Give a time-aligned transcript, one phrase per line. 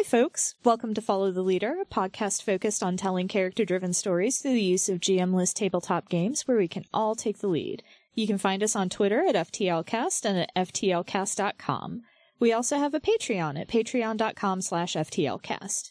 [0.00, 0.54] Hi, folks.
[0.64, 4.62] Welcome to Follow the Leader, a podcast focused on telling character driven stories through the
[4.62, 7.82] use of GM-less tabletop games where we can all take the lead.
[8.14, 12.00] You can find us on Twitter at FTLcast and at FTLcast.com.
[12.38, 15.90] We also have a Patreon at patreon.com slash FTLcast.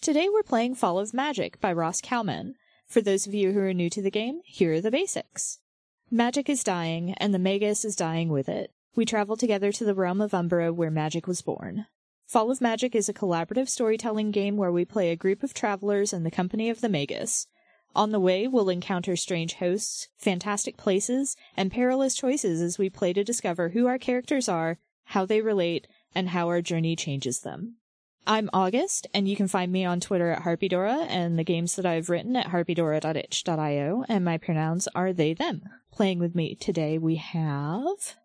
[0.00, 2.56] Today we're playing Fall of Magic by Ross Cowman.
[2.88, 5.60] For those of you who are new to the game, here are the basics.
[6.10, 8.72] Magic is dying, and the Magus is dying with it.
[8.96, 11.86] We travel together to the realm of Umbra where magic was born.
[12.26, 16.12] Fall of Magic is a collaborative storytelling game where we play a group of travelers
[16.12, 17.46] in the company of the Magus.
[17.94, 23.12] On the way, we'll encounter strange hosts, fantastic places, and perilous choices as we play
[23.12, 27.76] to discover who our characters are, how they relate, and how our journey changes them.
[28.26, 31.84] I'm August, and you can find me on Twitter at Harpydora and the games that
[31.84, 35.62] I've written at harpydora.itch.io, and my pronouns are they, them.
[35.92, 38.16] Playing with me today, we have.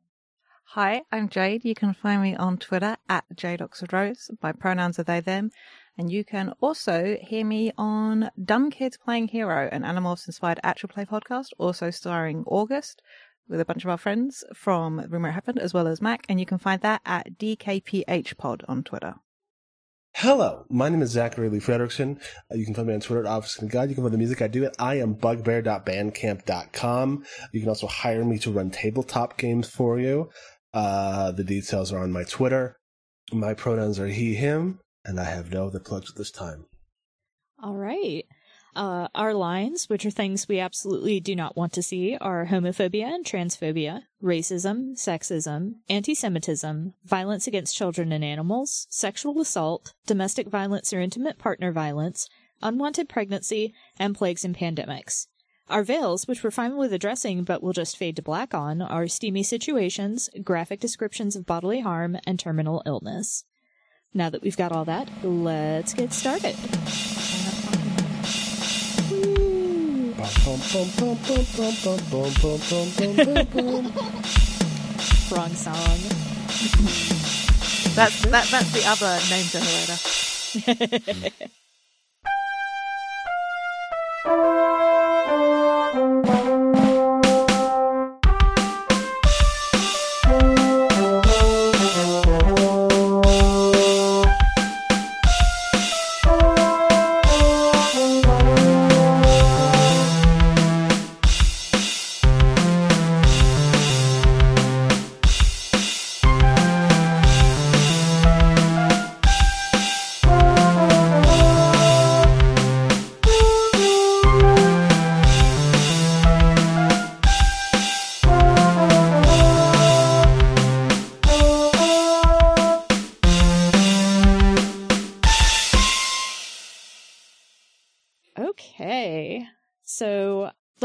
[0.73, 1.65] Hi, I'm Jade.
[1.65, 4.29] You can find me on Twitter at JadeOxfordRose.
[4.43, 5.49] My pronouns are they, them.
[5.97, 10.89] And you can also hear me on Dumb Kids Playing Hero, an Animorphs inspired actual
[10.89, 13.01] play podcast, also starring August
[13.47, 16.23] with a bunch of our friends from Rumor It Happened, as well as Mac.
[16.29, 19.15] And you can find that at DKPHPod on Twitter.
[20.13, 22.19] Hello, my name is Zachary Lee Frederickson.
[22.51, 23.89] Uh, you can find me on Twitter at Office and God.
[23.89, 27.23] You can find the music I do at iambugbear.bandcamp.com.
[27.53, 30.29] You can also hire me to run tabletop games for you.
[30.73, 32.77] Uh, the details are on my Twitter.
[33.31, 36.65] My pronouns are he, him, and I have no other plugs at this time.
[37.61, 38.25] All right.
[38.75, 43.05] Uh, our lines, which are things we absolutely do not want to see, are homophobia
[43.05, 50.93] and transphobia, racism, sexism, anti Semitism, violence against children and animals, sexual assault, domestic violence
[50.93, 52.29] or intimate partner violence,
[52.61, 55.27] unwanted pregnancy, and plagues and pandemics.
[55.69, 59.07] Our veils, which we're fine with addressing but will just fade to black on, are
[59.07, 63.43] steamy situations, graphic descriptions of bodily harm, and terminal illness.
[64.11, 66.55] Now that we've got all that, let's get started.
[75.31, 75.99] Wrong song.
[77.93, 79.45] That's that, that's the other name
[81.05, 81.29] generator.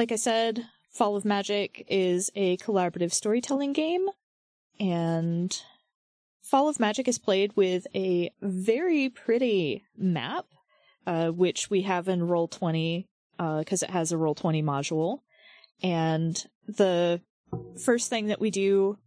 [0.05, 4.07] like I said, Fall of Magic is a collaborative storytelling game,
[4.79, 5.59] and
[6.43, 10.45] Fall of Magic is played with a very pretty map,
[11.07, 13.07] uh, which we have in Roll20
[13.39, 15.21] because it has a Roll20 module.
[15.83, 17.23] And the
[17.83, 18.99] first thing that we do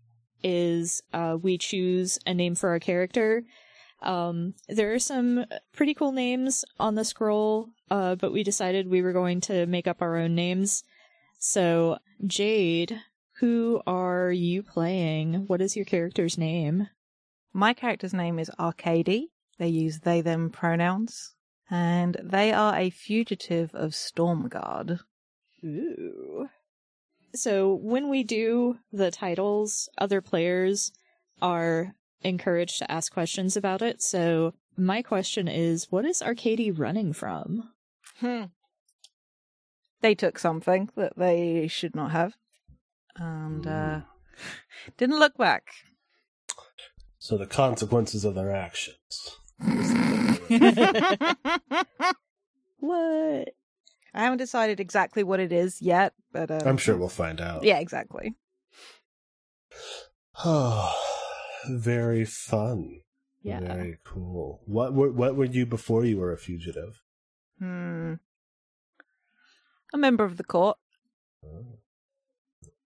[0.43, 3.43] is uh, we choose a name for our character.
[4.01, 9.01] Um, there are some pretty cool names on the scroll, uh, but we decided we
[9.01, 10.83] were going to make up our own names.
[11.39, 13.01] So, Jade,
[13.39, 15.45] who are you playing?
[15.47, 16.89] What is your character's name?
[17.53, 19.31] My character's name is Arcady.
[19.57, 21.33] They use they them pronouns.
[21.69, 24.99] And they are a fugitive of Stormguard.
[25.63, 26.47] Ooh.
[27.35, 30.91] So, when we do the titles, other players
[31.41, 31.93] are
[32.27, 34.01] encouraged to ask questions about it.
[34.01, 37.71] So, my question is what is Arcady running from?
[38.19, 38.45] Hmm.
[40.01, 42.33] They took something that they should not have.
[43.15, 44.01] And uh
[44.97, 45.63] didn't look back.
[47.17, 49.37] So the consequences of their actions.
[52.79, 53.49] What?
[54.13, 57.63] I haven't decided exactly what it is yet, but uh, I'm sure we'll find out.
[57.63, 58.35] Yeah, exactly.
[60.45, 61.06] Oh,
[61.69, 63.01] very fun.
[63.43, 63.59] Yeah.
[63.61, 64.61] Very cool.
[64.65, 67.01] What were what were you before you were a fugitive?
[67.59, 68.15] Hmm.
[69.93, 70.77] A member of the court.
[71.45, 71.79] Oh.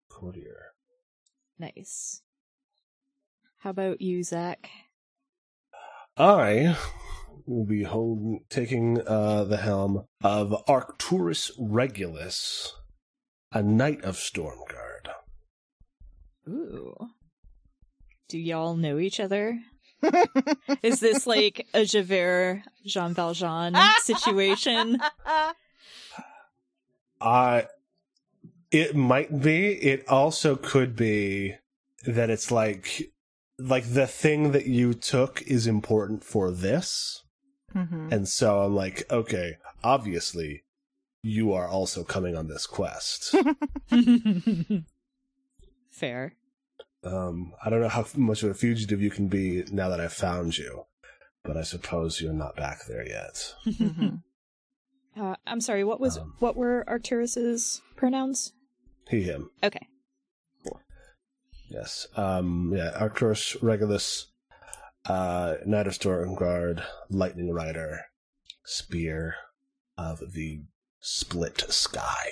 [0.08, 0.72] Courtier.
[1.58, 2.22] Nice.
[3.58, 4.70] How about you, Zach?
[6.16, 6.76] I
[7.46, 7.86] will be
[8.48, 12.74] taking uh, the helm of Arcturus Regulus,
[13.52, 15.08] a knight of Stormguard.
[16.48, 16.96] Ooh.
[18.28, 19.58] Do y'all know each other?
[20.82, 24.98] Is this like a Javert Jean Valjean situation?
[27.20, 27.66] I
[28.70, 29.68] it might be.
[29.72, 31.56] It also could be
[32.04, 33.10] that it's like
[33.58, 37.24] like the thing that you took is important for this.
[37.74, 38.12] Mhm.
[38.12, 40.62] And so I'm like, okay, obviously
[41.22, 43.34] you are also coming on this quest.
[45.90, 46.34] Fair.
[47.04, 50.12] Um, I don't know how much of a fugitive you can be now that I've
[50.12, 50.84] found you,
[51.44, 53.54] but I suppose you're not back there yet.
[53.66, 54.22] Mhm.
[55.16, 55.82] Uh, I'm sorry.
[55.82, 56.34] What was Um.
[56.38, 58.52] what were Arcturus's pronouns?
[59.08, 59.50] He, him.
[59.64, 59.84] Okay.
[60.62, 60.80] Cool.
[61.68, 62.06] Yes.
[62.16, 64.30] Um, yeah, Arcturus Regulus,
[65.06, 68.02] uh, Knight of Stormguard, Lightning Rider,
[68.64, 69.34] Spear
[69.96, 70.62] of the
[71.00, 72.28] Split Sky.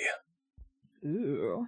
[1.05, 1.67] Ooh.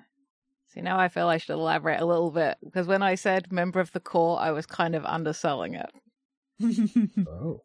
[0.70, 3.80] See, now I feel I should elaborate a little bit because when I said member
[3.80, 5.92] of the core, I was kind of underselling it.
[7.28, 7.64] Oh.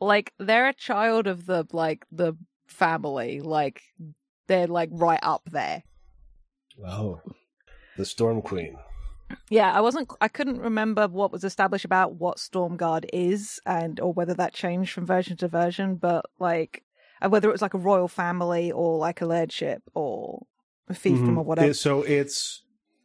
[0.00, 2.34] Like they're a child of the like the
[2.68, 3.82] family, like
[4.46, 5.82] they're like right up there.
[6.86, 7.20] Oh.
[7.96, 8.76] The Storm Queen.
[9.50, 10.10] Yeah, I wasn't.
[10.20, 14.92] I couldn't remember what was established about what Stormguard is, and or whether that changed
[14.92, 15.96] from version to version.
[15.96, 16.84] But like,
[17.20, 20.57] uh, whether it was like a royal family or like a lordship or a
[20.94, 21.38] fiefdom Mhm.
[21.38, 21.70] or whatever.
[21.70, 22.62] It- so it's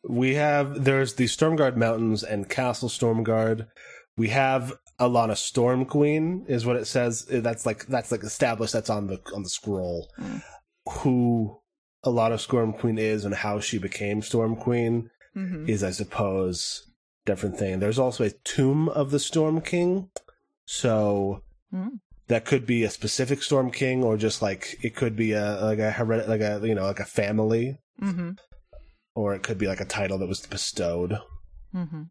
[0.08, 3.68] we have there's the Stormguard Mountains and Castle Stormguard.
[4.18, 7.26] We have Alana Storm Queen is what it says.
[7.30, 8.74] That's like that's like established.
[8.74, 10.10] That's on the on the scroll.
[10.20, 10.42] Mm.
[11.00, 11.60] Who
[12.06, 15.68] Alana Storm Queen is and how she became Storm Queen Mhm.
[15.70, 16.90] is, I suppose,
[17.26, 17.80] different thing.
[17.80, 20.10] There's also a tomb of the Storm King,
[20.66, 21.42] so
[21.74, 22.00] Mm.
[22.34, 25.80] That could be a specific Storm King, or just like it could be a like
[25.80, 28.38] a hered- like a you know like a family Mhm.
[29.16, 31.12] or it could be like a title that was bestowed.
[31.74, 32.04] Mm-hmm.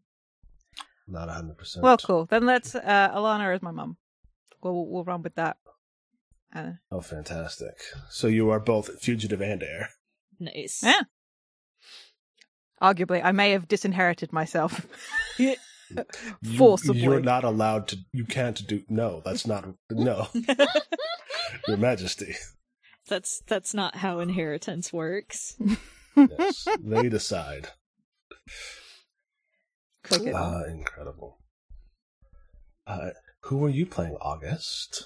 [1.07, 1.83] Not hundred percent.
[1.83, 2.25] Well, cool.
[2.25, 2.73] Then let's.
[2.75, 3.97] Uh, Alana is my mum.
[4.61, 5.57] We'll we'll run with that.
[6.55, 7.75] Uh, Oh, fantastic!
[8.09, 9.89] So you are both fugitive and heir.
[10.39, 10.81] nice.
[10.83, 11.01] Yeah.
[12.81, 14.85] arguably, I may have disinherited myself.
[16.41, 17.01] You- Forcibly.
[17.01, 17.97] you're not allowed to.
[18.11, 18.83] You can't do.
[18.89, 19.65] No, that's not.
[19.91, 20.27] No,
[21.67, 22.35] Your Majesty.
[23.07, 25.55] That's that's not how inheritance works.
[26.15, 27.69] Yes, they decide.
[30.03, 30.33] Cricket.
[30.35, 31.39] Ah, incredible.
[32.85, 33.09] Uh,
[33.43, 35.03] who are you playing, August?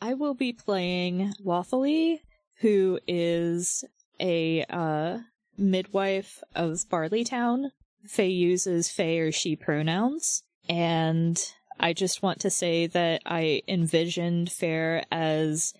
[0.00, 2.22] I will be playing Wathily,
[2.60, 3.84] who is
[4.20, 5.18] a uh,
[5.58, 7.70] midwife of Barleytown.
[8.04, 11.40] Faye uses Faye or she pronouns, and
[11.78, 15.74] I just want to say that I envisioned Fair as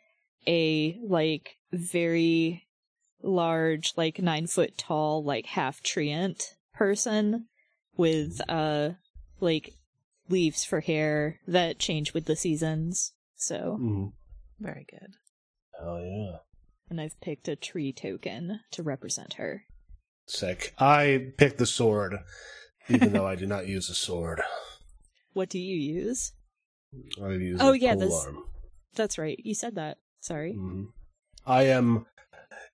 [0.47, 2.67] a like very
[3.23, 7.47] large, like nine foot tall, like half treant person
[7.97, 8.91] with uh
[9.41, 9.75] like
[10.29, 13.13] leaves for hair that change with the seasons.
[13.37, 14.13] So Mm.
[14.59, 15.15] Very good.
[15.81, 16.39] Oh yeah,
[16.89, 19.65] and I've picked a tree token to represent her.
[20.27, 20.75] Sick.
[20.79, 22.17] I picked the sword,
[22.89, 24.41] even though I do not use a sword.
[25.33, 26.33] What do you use?
[27.23, 27.59] I use.
[27.61, 28.45] Oh, a yeah, pole this- arm.
[28.95, 29.39] That's right.
[29.45, 29.99] You said that.
[30.21, 30.55] Sorry.
[30.55, 30.87] Mhm.
[31.47, 32.07] I am,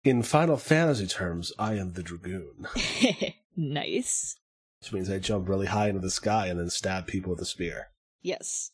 [0.04, 2.66] in Final Fantasy terms, I am the dragoon,
[3.56, 4.37] nice.
[4.81, 7.44] which means I jump really high into the sky and then stab people with a
[7.44, 7.88] spear.
[8.22, 8.70] Yes.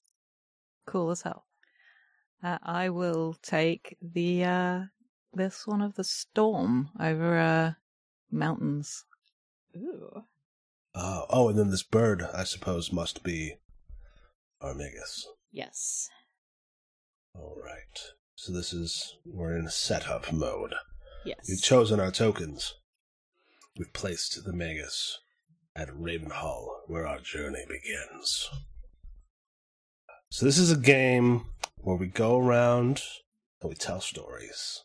[0.87, 1.47] Cool as hell.
[2.43, 4.81] Uh, I will take the uh
[5.35, 7.73] this one of the storm over uh
[8.31, 9.05] mountains.
[9.77, 10.25] Ooh.
[10.95, 13.55] Oh, oh, and then this bird, I suppose, must be
[14.61, 15.27] our Magus.
[15.53, 16.09] Yes.
[17.35, 18.01] All right.
[18.35, 20.75] So this is we're in setup mode.
[21.25, 21.47] Yes.
[21.49, 22.75] We've chosen our tokens.
[23.77, 25.19] We've placed the Magus
[25.77, 28.51] at Ravenhall, where our journey begins.
[30.31, 33.03] So this is a game where we go around
[33.63, 34.85] and we tell stories.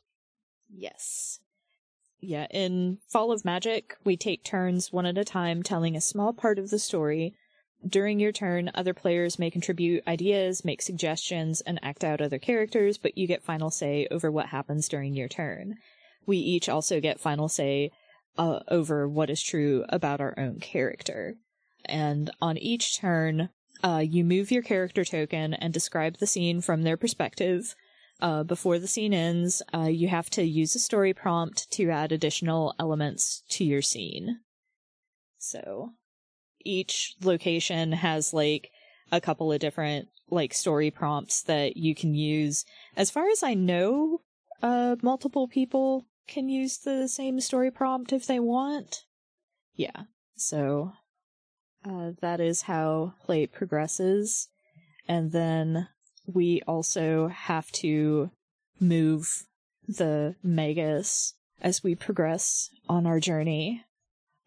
[0.70, 1.40] Yes.
[2.26, 6.32] Yeah, in Fall of Magic, we take turns one at a time telling a small
[6.32, 7.36] part of the story.
[7.86, 12.98] During your turn, other players may contribute ideas, make suggestions, and act out other characters,
[12.98, 15.76] but you get final say over what happens during your turn.
[16.26, 17.92] We each also get final say
[18.38, 21.36] uh, over what is true about our own character.
[21.84, 23.50] And on each turn,
[23.84, 27.76] uh, you move your character token and describe the scene from their perspective.
[28.22, 32.12] Uh, before the scene ends, uh, you have to use a story prompt to add
[32.12, 34.40] additional elements to your scene.
[35.38, 35.90] So
[36.64, 38.70] each location has like
[39.12, 42.64] a couple of different like story prompts that you can use.
[42.96, 44.22] As far as I know,
[44.62, 49.04] uh, multiple people can use the same story prompt if they want.
[49.76, 50.04] Yeah.
[50.36, 50.94] So
[51.86, 54.48] Uh, that is how play progresses.
[55.06, 55.90] And then
[56.26, 58.32] we also have to
[58.80, 59.46] move
[59.88, 63.84] the Magus as we progress on our journey.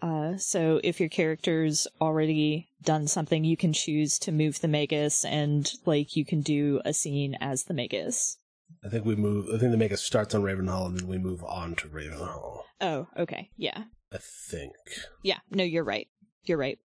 [0.02, 5.24] Uh, so if your character's already done something, you can choose to move the Magus
[5.24, 8.36] and, like, you can do a scene as the Magus.
[8.84, 9.46] I think we move.
[9.54, 12.60] I think the Magus starts on Ravenhall and then we move on to Ravenhall.
[12.80, 13.50] Oh, okay.
[13.56, 13.84] Yeah.
[14.12, 14.74] I think.
[15.22, 15.38] Yeah.
[15.50, 16.08] No, you're right.
[16.44, 16.78] You're right.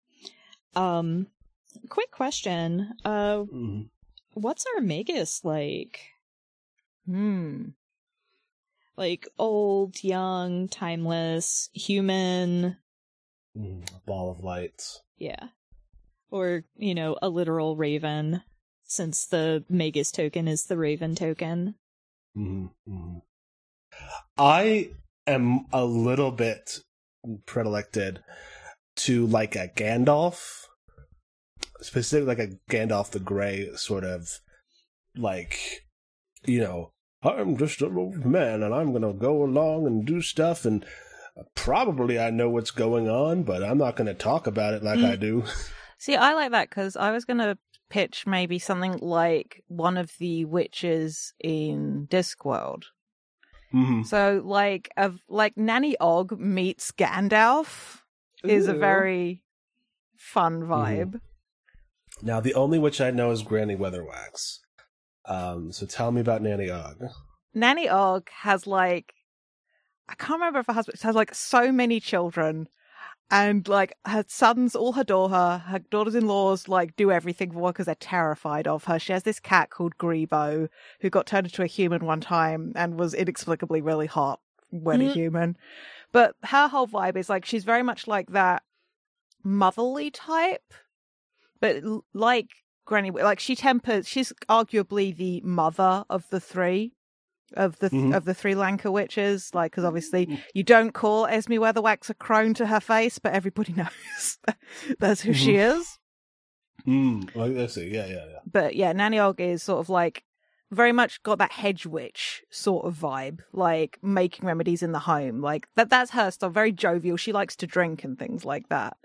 [0.76, 1.28] Um,
[1.90, 2.94] quick question.
[3.04, 3.90] Uh, Mhm.
[4.34, 6.00] What's our Magus like?
[7.06, 7.70] Hmm.
[8.98, 12.78] Like old, young, timeless, human.
[13.56, 15.02] A ball of lights.
[15.18, 15.50] yeah.
[16.32, 18.44] Or, you know, a literal raven,
[18.84, 21.76] since the Magus token is the raven token.
[22.36, 23.18] hmm hmm
[24.38, 24.92] I
[25.28, 26.82] am a little bit
[27.46, 28.22] predilected
[28.98, 30.68] to like a Gandalf,
[31.82, 34.40] specifically like a Gandalf the Grey sort of
[35.16, 35.86] like,
[36.46, 36.92] you know,
[37.24, 40.86] I'm just an old man and I'm gonna go along and do stuff and
[41.56, 45.12] probably I know what's going on, but I'm not gonna talk about it like Mm.
[45.12, 45.44] I do.
[46.00, 47.58] See, I like that because I was going to
[47.90, 52.84] pitch maybe something like one of the witches in Discworld.
[53.72, 58.02] hmm So, like, of like Nanny Og meets Gandalf
[58.46, 59.44] is a very
[60.16, 61.20] fun vibe.
[62.22, 64.60] Now the only witch I know is Granny Weatherwax.
[65.26, 66.98] Um, so tell me about Nanny Og.
[67.54, 69.14] Nanny Og has like
[70.08, 72.68] I can't remember if her husband has like so many children
[73.30, 75.60] and like her sons all adore her.
[75.60, 78.98] Her daughters in laws like do everything for her because they're terrified of her.
[78.98, 80.68] She has this cat called Grebo
[81.02, 84.40] who got turned into a human one time and was inexplicably really hot
[84.72, 85.14] when a Mhm.
[85.14, 85.58] human.
[86.12, 88.64] But her whole vibe is like she's very much like that
[89.44, 90.74] motherly type,
[91.60, 92.48] but like
[92.86, 94.08] Granny, like she tempers.
[94.08, 96.94] She's arguably the mother of the three
[97.56, 98.16] of the Mhm.
[98.16, 99.52] of the three Lancre witches.
[99.54, 103.74] Like, because obviously you don't call Esme Weatherwax a crone to her face, but everybody
[103.78, 104.38] knows
[105.00, 105.98] that's who she is.
[106.88, 107.90] Mm, see.
[107.94, 108.40] Yeah, yeah, yeah.
[108.50, 110.24] But yeah, Nanny Og is sort of like
[110.72, 115.42] very much got that hedge witch sort of vibe, like making remedies in the home.
[115.42, 117.18] Like that that's her stuff, very jovial.
[117.18, 118.98] She likes to drink and things like that.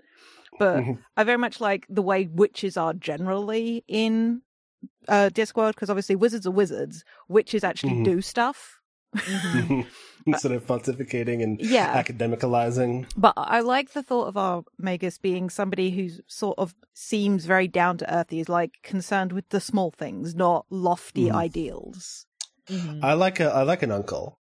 [0.59, 0.99] But Mhm.
[1.17, 4.41] I very much like the way witches are generally in
[5.07, 7.03] uh Discworld, because obviously wizards are wizards.
[7.27, 8.03] Witches actually Mhm.
[8.05, 8.79] do stuff.
[10.25, 12.01] Instead of pontificating and Yeah.
[12.01, 13.05] academicalizing.
[13.15, 17.67] But I like the thought of our Magus being somebody who sort of seems very
[17.67, 18.29] down to earth.
[18.31, 21.35] He's like concerned with the small things, not lofty Mhm.
[21.35, 22.25] ideals.
[22.69, 23.03] Mhm.
[23.03, 24.39] I like a I like an uncle,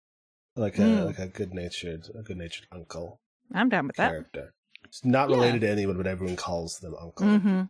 [0.57, 1.07] like a Mm.
[1.07, 3.19] like a good natured a good natured uncle
[3.53, 4.09] I'm down with that.
[4.11, 4.53] character.
[4.93, 5.37] It's not Yeah.
[5.37, 7.27] related to anyone, but everyone calls them uncle.
[7.27, 7.63] Mm-hmm.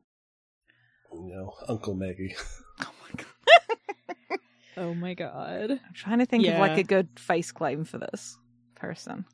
[1.28, 2.34] You know, Uncle Maggie.
[2.84, 4.38] Oh my god.
[4.78, 5.70] oh my god.
[5.70, 8.36] I'm trying to think of like a good face claim for this
[8.74, 9.24] person.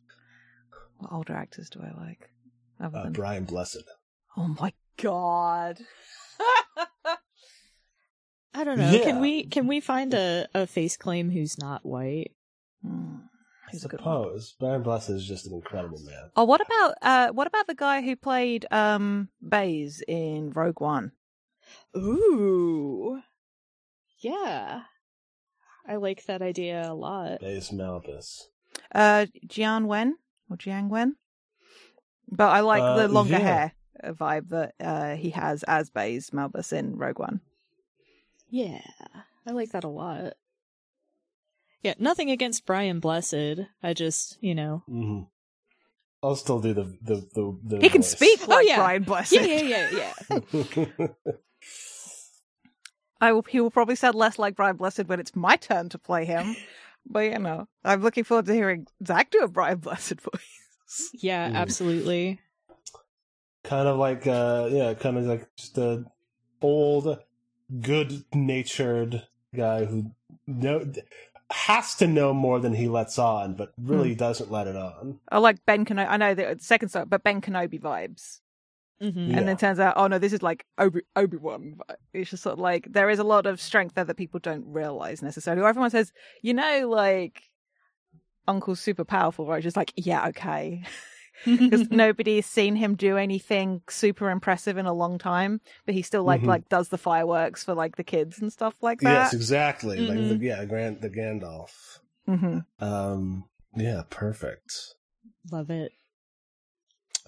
[0.99, 2.29] What older actors do I like?
[2.81, 3.13] Other Uh, than...
[3.15, 3.85] Brian Blessed.
[4.37, 5.79] Oh my god.
[8.55, 8.91] I don't know.
[8.91, 9.05] Yeah.
[9.05, 12.33] Can we can we find a, a face claim who's not white?
[12.85, 13.17] Hmm.
[13.69, 14.25] I Who's a good one?
[14.25, 16.31] suppose Brian Blessed is just an incredible man.
[16.37, 21.13] Oh, what about uh what about the guy who played um Baze in Rogue One?
[21.97, 23.21] Ooh.
[24.21, 24.83] Yeah.
[25.87, 27.41] I like that idea a lot.
[27.41, 28.45] Baze Malbus.
[28.95, 30.17] Uh Jian Wen
[30.51, 31.17] or Jiang Wen?
[32.31, 33.39] But I like Uh, the longer yeah.
[33.39, 33.73] hair
[34.03, 37.41] uh, vibe that uh he has as Baze Malbus in Rogue One.
[38.49, 38.81] Yeah.
[39.47, 40.35] I like that a lot.
[41.83, 43.67] Yeah, nothing against Brian Blessed.
[43.83, 44.83] I just, you know.
[44.89, 45.21] hmm
[46.23, 47.59] I'll still do the the the.
[47.65, 48.11] the He can voice.
[48.11, 48.77] speak Oh, yeah.
[48.77, 49.33] Brian Blessed.
[49.33, 51.07] Yeah, yeah, yeah, yeah.
[53.21, 55.99] I will, he will probably sound less like Brian Blessed when it's my turn to
[55.99, 56.57] play him.
[57.07, 61.11] but you know, I'm looking forward to hearing Zach do a Brian Blessed voice.
[61.15, 61.55] Yeah, Mm.
[61.55, 62.41] absolutely.
[63.65, 66.05] kind of like uh yeah kind of like just a
[66.63, 67.19] old
[67.81, 70.11] good natured guy who
[70.47, 70.91] know
[71.51, 75.39] has to know more than he lets on but really doesn't let it on I
[75.39, 76.07] like Ben Kenobi.
[76.09, 78.41] I know that it's second start, but Ben Kenobi vibes.
[79.01, 79.39] hmm Yeah.
[79.39, 81.79] And then turns out, oh no, this is like Obi Obi Wan.
[82.13, 84.65] It's just sort of like there is a lot of strength there that people don't
[84.67, 85.63] realize necessarily.
[85.63, 86.13] Or everyone says,
[86.43, 87.43] you know, like
[88.47, 89.63] Uncle's super powerful, right?
[89.63, 90.83] Just like, yeah, okay.
[91.45, 96.25] because nobody's seen him do anything super impressive in a long time but he still
[96.25, 96.47] like Mhm.
[96.49, 99.11] like does the fireworks for like the kids and stuff like that.
[99.11, 100.39] yes exactly like Mhm.
[100.41, 103.45] the, yeah Grant the Gandalf hmm um
[103.77, 104.95] yeah perfect
[105.51, 105.93] Love it.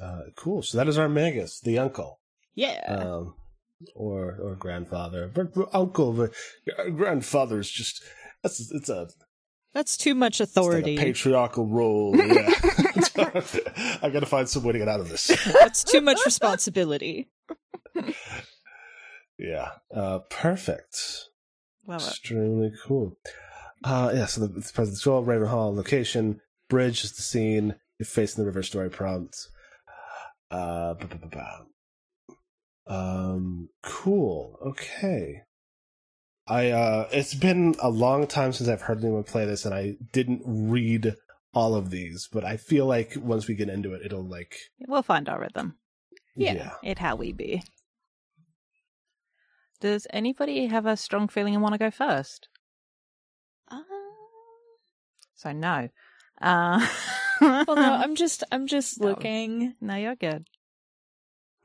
[0.01, 2.19] uh cool so that is our Magus the uncle
[2.55, 2.83] Yeah.
[2.89, 3.35] um,
[3.95, 6.33] or or grandfather, but, but uncle, but
[6.97, 8.03] grandfather's just
[8.43, 9.09] that's it's a
[9.73, 10.97] That's too much authority.
[10.97, 12.17] a patriarchal role.
[12.17, 12.51] Yeah.
[14.03, 15.29] I got to find some way to get out of this.
[15.61, 17.29] That's too much responsibility.
[19.41, 21.31] Yeah, uh, perfect.
[21.87, 22.09] Love it.
[22.09, 23.17] Extremely cool.
[23.83, 27.75] Uh, yeah, so the, it's President's Hall, Raven Hall location, bridge is the scene.
[27.99, 29.49] You're facing the river story prompt.
[30.51, 30.95] Uh,
[32.87, 34.59] um, cool.
[34.67, 35.43] Okay.
[36.51, 39.97] I, uh, it's been a long time since I've heard anyone play this and I
[40.13, 41.15] didn't read
[41.55, 45.03] all of these, but I feel like once we get into it, it'll like, We'll
[45.03, 45.77] find our rhythm.
[46.37, 46.55] Yeah.
[46.55, 46.71] yeah.
[46.83, 47.63] It how we be.
[49.81, 52.49] Does anybody have a strong feeling and want to go first?
[53.69, 53.83] Uh,
[55.35, 55.89] So no.
[56.41, 56.87] Uh,
[57.41, 59.09] well, no, I'm just, I'm just No.
[59.09, 59.75] looking.
[59.81, 60.47] no, you're good.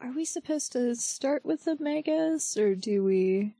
[0.01, 3.56] Are we supposed to start with the Magus, or do we?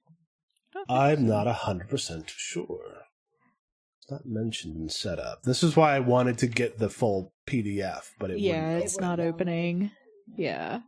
[0.76, 3.04] Don't think I'm not a hundred percent sure.
[4.02, 5.44] It's not mentioned in setup.
[5.44, 9.08] This is why I wanted to get the full PDF, but it yeah, it's open.
[9.08, 9.92] not opening.
[10.38, 10.82] Yeah,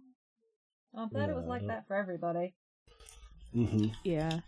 [0.96, 2.53] I'm glad it was like that for everybody.
[3.56, 3.94] Mhm.
[4.03, 4.41] yeah.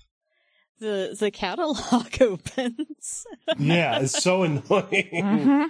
[0.79, 1.77] The the catalog
[2.21, 3.25] opens.
[3.57, 5.69] Yeah, it's so annoying.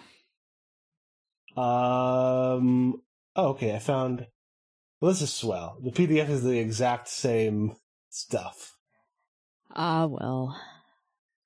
[1.55, 1.59] Mm-hmm.
[1.59, 3.01] Um.
[3.35, 4.27] Oh, okay, I found.
[4.99, 5.77] Well, this is swell.
[5.83, 7.75] The PDF is the exact same
[8.09, 8.75] stuff.
[9.75, 10.59] Ah, well.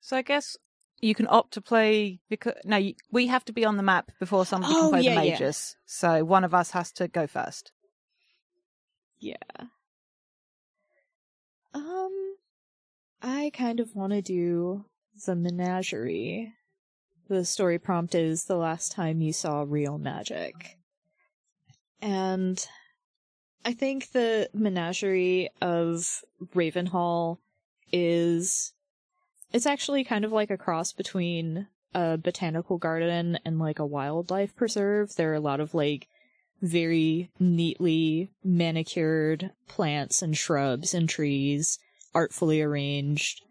[0.00, 0.56] So I guess
[1.00, 4.10] you can opt to play because no, you, we have to be on the map
[4.18, 5.32] before somebody Oh, can play yeah, the yeah.
[5.32, 5.76] majors.
[5.86, 7.72] So one of us has to go first.
[9.18, 9.36] Yeah.
[11.72, 12.36] Um,
[13.22, 14.84] I kind of want to do
[15.26, 16.52] the menagerie.
[17.28, 20.76] The story prompt is the last time you saw real magic.
[22.02, 22.62] And
[23.64, 26.22] I think the menagerie of
[26.54, 27.38] Ravenhall
[27.96, 28.72] is
[29.52, 34.56] it's actually kind of like a cross between a botanical garden and like a wildlife
[34.56, 35.14] preserve.
[35.14, 36.08] There are a lot of like
[36.60, 41.78] very neatly manicured plants and shrubs and trees,
[42.14, 43.42] artfully arranged.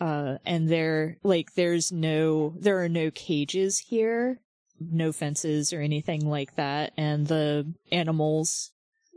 [0.00, 4.40] Uh, and there, like, there's no, there are no cages here,
[4.80, 8.72] no fences or anything like that, and the animals,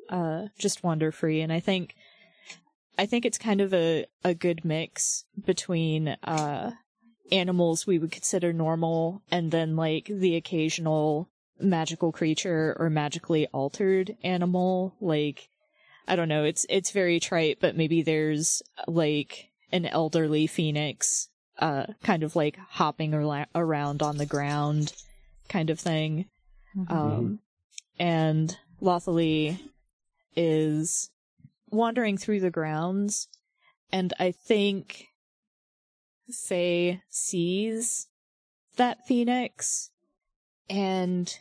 [0.10, 1.42] uh, just wander free.
[1.42, 1.96] And I think,
[2.98, 6.72] I think it's kind of a, a good mix between, uh,
[7.32, 11.30] animals we would consider normal and then, like, the occasional
[11.60, 14.96] magical creature or magically altered animal.
[15.00, 15.50] Like
[16.08, 21.30] i don't know it's it's very trite but maybe there's like an elderly phoenix
[21.60, 24.94] uh kind of like hopping arla- around on the ground
[25.50, 26.26] kind of thing.
[26.90, 27.40] Um
[27.98, 29.58] and Lothalie
[30.36, 31.10] is
[31.76, 33.28] wandering through the grounds
[33.92, 35.08] and i think
[36.32, 38.08] faye sees
[38.78, 39.92] that phoenix
[40.70, 41.38] and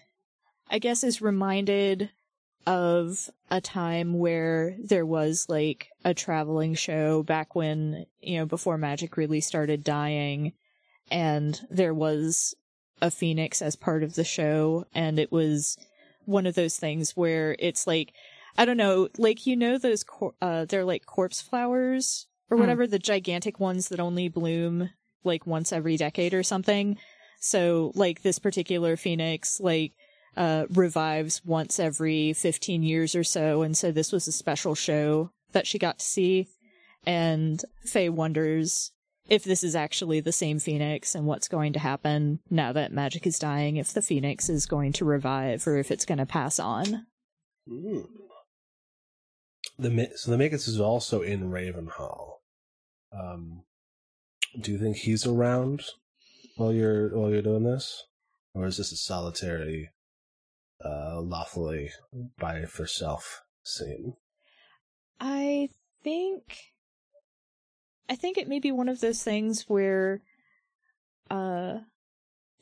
[0.70, 2.10] I guess is reminded
[2.66, 8.78] of a time where there was like a traveling show back when, you know, before
[8.78, 10.52] magic really started dying
[11.10, 12.54] and there was
[13.02, 15.76] a phoenix as part of the show and it was
[16.24, 18.14] one of those things where it's like
[18.56, 22.60] I don't know, like you know those cor- uh they're like corpse flowers or Hmm.
[22.62, 24.90] whatever the gigantic ones that only bloom
[25.24, 26.96] like once every decade or something.
[27.40, 29.92] So like this particular phoenix like
[30.36, 35.30] uh revives once every 15 years or so and so this was a special show
[35.52, 36.48] that she got to see
[37.06, 38.90] and Faye wonders
[39.28, 43.26] if this is actually the same phoenix and what's going to happen now that magic
[43.26, 46.58] is dying if the phoenix is going to revive or if it's going to pass
[46.58, 47.06] on.
[47.70, 48.06] Mm.
[49.78, 52.34] The so the Magus is also in Ravenhall.
[53.12, 53.62] Um,
[54.60, 55.84] do you think he's around
[56.56, 58.04] while you're while you're doing this,
[58.54, 59.90] or is this a solitary,
[60.84, 61.90] uh, lawfully
[62.38, 64.14] by herself scene?
[65.20, 65.70] I
[66.04, 66.56] think
[68.08, 70.22] I think it may be one of those things where
[71.30, 71.78] uh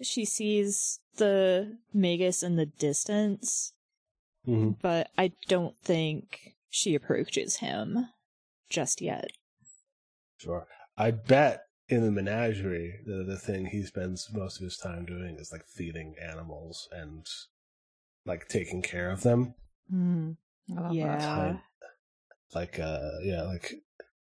[0.01, 3.75] she sees the Magus in the distance,
[4.49, 4.71] Mm-hmm.
[4.81, 8.07] but I don't think she approaches him
[8.71, 9.31] just yet.
[10.39, 10.67] Sure.
[10.97, 15.37] I bet in the menagerie, the the thing he spends most of his time doing
[15.39, 17.27] is like feeding animals and
[18.25, 19.55] like taking care of them.
[19.93, 20.37] Mm,
[20.77, 21.17] I love Yeah.
[21.19, 21.63] that.
[22.55, 23.75] Like uh yeah, like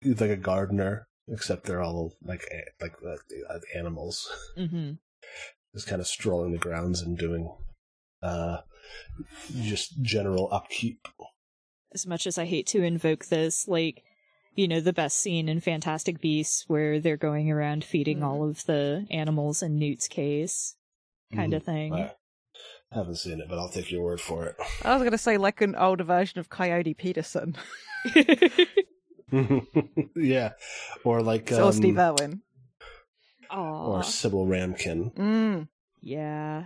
[0.00, 4.92] he's like a gardener, except they're all like a- like uh, animals, Mm-hmm.
[5.74, 7.54] just kind of strolling the grounds and doing
[8.22, 8.58] uh
[9.60, 11.06] just general upkeep.
[11.92, 14.02] As much as I hate to invoke this, like,
[14.54, 18.24] you know, the best scene in Fantastic Beasts where they're going around feeding Mm.
[18.24, 20.76] all of the animals in Newt's case,
[21.34, 21.94] kind of thing.
[21.94, 22.12] I
[22.90, 24.56] haven't seen it, but I'll take your word for it.
[24.84, 27.56] I was going to say like an older version of Coyote Peterson
[30.16, 30.52] yeah,
[31.04, 32.42] or like or um, Steve Irwin.
[33.50, 35.14] or Aw, Sybil Ramkin.
[35.14, 35.68] Mm.
[36.00, 36.64] yeah.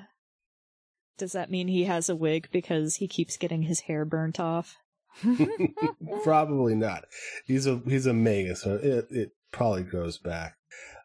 [1.19, 4.77] Does that mean he has a wig because he keeps getting his hair burnt off?
[6.25, 7.05] probably not.
[7.47, 10.57] He's a he's a magus, so it it probably grows back.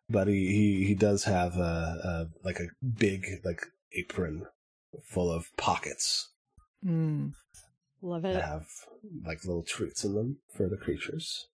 [0.09, 4.45] But he he, he does have a, a like a big like apron
[5.05, 6.29] full of pockets
[6.85, 7.33] Mm.
[8.01, 8.43] Love that it.
[8.43, 8.67] have
[9.25, 11.47] like little treats in them for the creatures.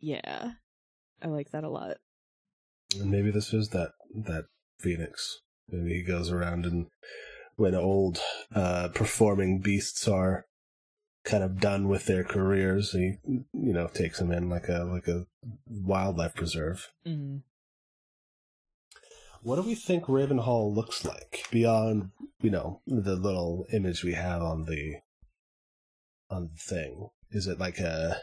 [0.00, 0.52] Yeah.
[1.22, 1.98] I like that a lot.
[2.98, 4.44] And maybe this is that that
[4.78, 5.40] phoenix.
[5.68, 6.86] Maybe he goes around and
[7.56, 8.18] when old
[8.54, 10.46] uh, performing beasts are
[11.24, 15.08] kind of done with their careers, he you know takes them in like a like
[15.08, 15.26] a
[15.66, 16.90] wildlife preserve.
[17.06, 17.42] Mm.
[19.42, 22.10] What do we think Ravenhall looks like beyond
[22.40, 24.96] you know the little image we have on the
[26.30, 27.08] on the thing?
[27.30, 28.18] Is it like a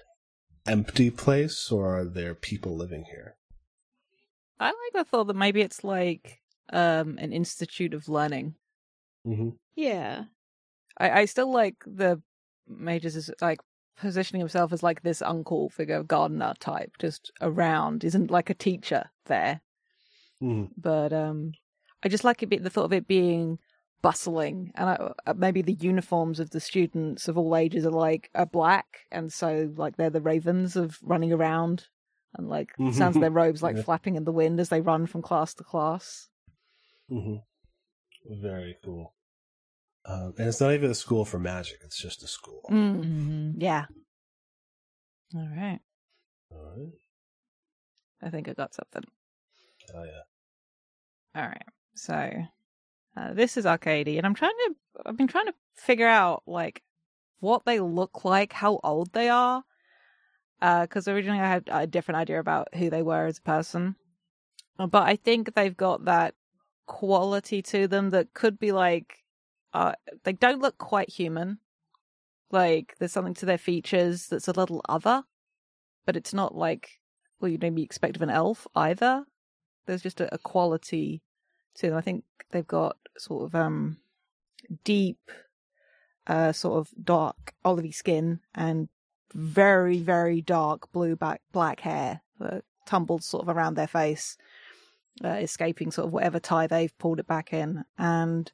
[0.66, 3.36] empty place, or are there people living here?
[4.60, 6.40] I like the thought that maybe it's like
[6.72, 8.56] um, an institute of learning.
[9.26, 9.50] Mm-hmm.
[9.76, 10.26] Yeah.
[10.98, 12.22] I, I still like the
[12.78, 13.60] Magus is like
[13.98, 18.04] positioning himself as like this uncle figure, gardener type, just around.
[18.04, 19.62] Isn't like a teacher there,
[20.42, 20.72] Mm-hmm.
[20.78, 21.52] but um,
[22.04, 22.48] I just like it.
[22.50, 23.60] be- The thought of it being
[24.02, 28.32] bustling, and I, uh, maybe the uniforms of the students of all ages are like
[28.34, 31.86] are black, and so like they're the ravens of running around,
[32.36, 32.94] and like Mhm.
[32.96, 33.84] sounds of their robes like Yeah.
[33.84, 36.30] flapping in the wind as they run from class to class.
[37.12, 37.36] Mm-hmm.
[38.42, 39.14] Very cool.
[40.06, 42.62] Um, and it's not even a school for magic; it's just a school.
[42.70, 43.04] Mm.
[43.04, 43.62] Mm-hmm.
[43.62, 43.86] Yeah.
[45.36, 45.80] All right.
[46.52, 46.92] All right.
[48.22, 49.04] I think I got something.
[49.96, 50.22] Oh yeah.
[51.36, 51.66] All right.
[51.96, 52.32] So
[53.16, 54.76] uh, this is Arcady, and I'm trying to.
[55.06, 56.82] I've been trying to figure out like
[57.40, 59.64] what they look like, how old they are,
[60.60, 63.96] because originally I had a different idea about who they were as a person,
[64.78, 66.36] Uh, but I think they've got that
[66.86, 69.21] quality to them that could be like,
[69.74, 71.60] uh, they don't look quite human.
[72.52, 75.24] Like there's something to their features that's a little other,
[76.06, 77.00] but it's not like
[77.40, 79.26] well you'd maybe expect of an elf either
[79.86, 81.22] there's just a, a quality
[81.76, 81.98] to them.
[81.98, 83.98] I think they've got sort of um
[84.84, 85.32] deep,
[86.28, 88.90] uh, sort of dark olivey skin and
[89.34, 94.38] very very dark blue back black hair that tumbled sort of around their face,
[95.24, 98.52] uh, escaping sort of whatever tie they've pulled it back in, and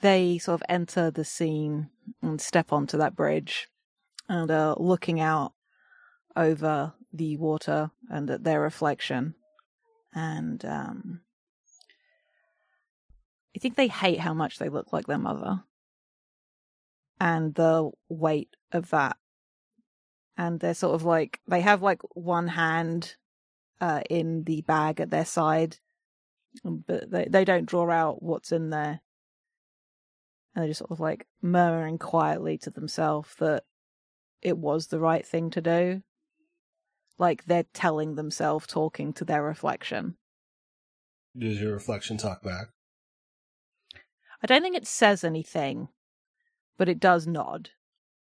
[0.00, 1.90] they sort of enter the scene
[2.22, 3.68] and step onto that bridge
[4.28, 5.52] and are looking out
[6.36, 9.34] over the water and at their reflection.
[10.14, 11.20] And um,
[13.56, 15.64] I think they hate how much they look like their mother,
[17.20, 19.16] and the weight of that.
[20.36, 23.16] And they're sort of like they have like one hand
[23.80, 25.78] uh, in the bag at their side,
[26.64, 29.00] but they they don't draw out what's in there,
[30.58, 33.62] and they're just sort of like murmuring quietly to themselves that
[34.42, 36.02] it was the right thing to do.
[37.16, 40.16] Like they're telling themselves, talking to their reflection.
[41.38, 42.70] Does your reflection talk back?
[44.42, 45.90] I don't think it says anything,
[46.76, 47.70] but it does nod.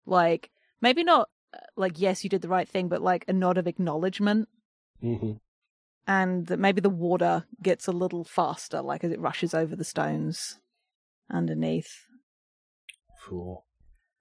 [0.04, 0.50] Like,
[0.82, 3.66] maybe not uh, like, yes, you did the right thing, but like a nod of
[3.66, 4.50] acknowledgement.
[5.02, 5.32] Mm-hmm.
[6.06, 9.84] And that maybe the water gets a little faster, like as it rushes over the
[9.84, 10.60] stones
[11.30, 12.04] underneath.
[13.26, 13.64] Cool.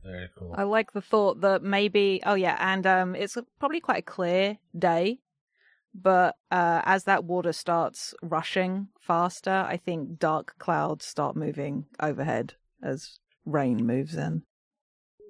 [0.03, 0.53] Very cool.
[0.57, 4.57] I like the thought that maybe, oh yeah, and um, it's probably quite a clear
[4.77, 5.19] day,
[5.93, 12.53] but uh, as that water starts rushing faster, I think dark clouds start moving overhead
[12.81, 14.43] as rain moves in.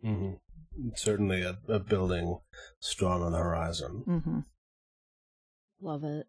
[0.03, 0.33] hmm
[0.95, 2.39] Certainly a, a building
[2.79, 4.03] strong on the horizon.
[4.05, 4.39] hmm
[5.81, 6.27] Love it.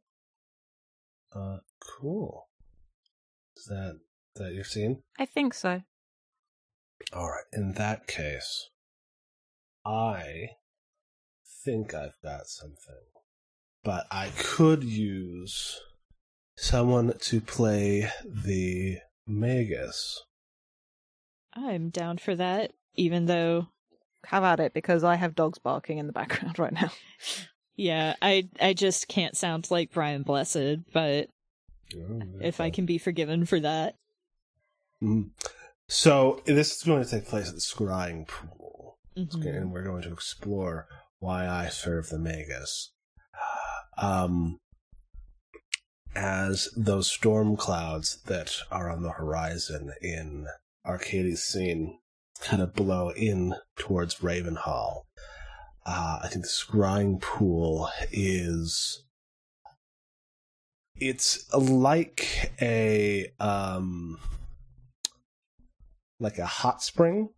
[1.35, 2.49] Uh, cool.
[3.57, 4.01] Is that
[4.37, 5.03] that your scene?
[5.19, 5.83] I think so.
[7.13, 7.45] All right.
[7.53, 8.69] In that case,
[9.85, 10.51] I
[11.65, 12.95] think I've got something,
[13.85, 15.81] but I could use
[16.57, 20.25] someone to play the Magus.
[21.55, 23.69] I'm down for that, even though,
[24.27, 26.91] Have at it because I have dogs barking in the background right now.
[27.77, 31.29] yeah, I I just can't sound like Brian Blessed, but
[32.41, 33.97] if I can be forgiven for that.
[35.03, 35.31] Mhm.
[35.91, 38.97] So this is going to take place at the scrying pool.
[39.17, 39.45] Mhm.
[39.45, 40.87] and we're going to explore
[41.19, 42.93] why I serve the Magus.
[43.99, 44.61] Um,
[46.15, 50.47] as those storm clouds that are on the horizon in
[50.87, 51.99] Arcady's scene
[52.41, 55.03] kind of blow in towards Ravenhall,
[55.85, 59.03] uh, I think the scrying pool is.
[60.95, 64.19] It's like a um,
[66.21, 67.31] like a hot spring,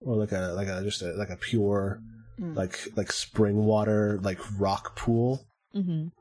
[0.00, 2.00] or like a like a just a, like a pure
[2.40, 2.54] Mm.
[2.54, 6.12] like like spring water like rock pool Mhm.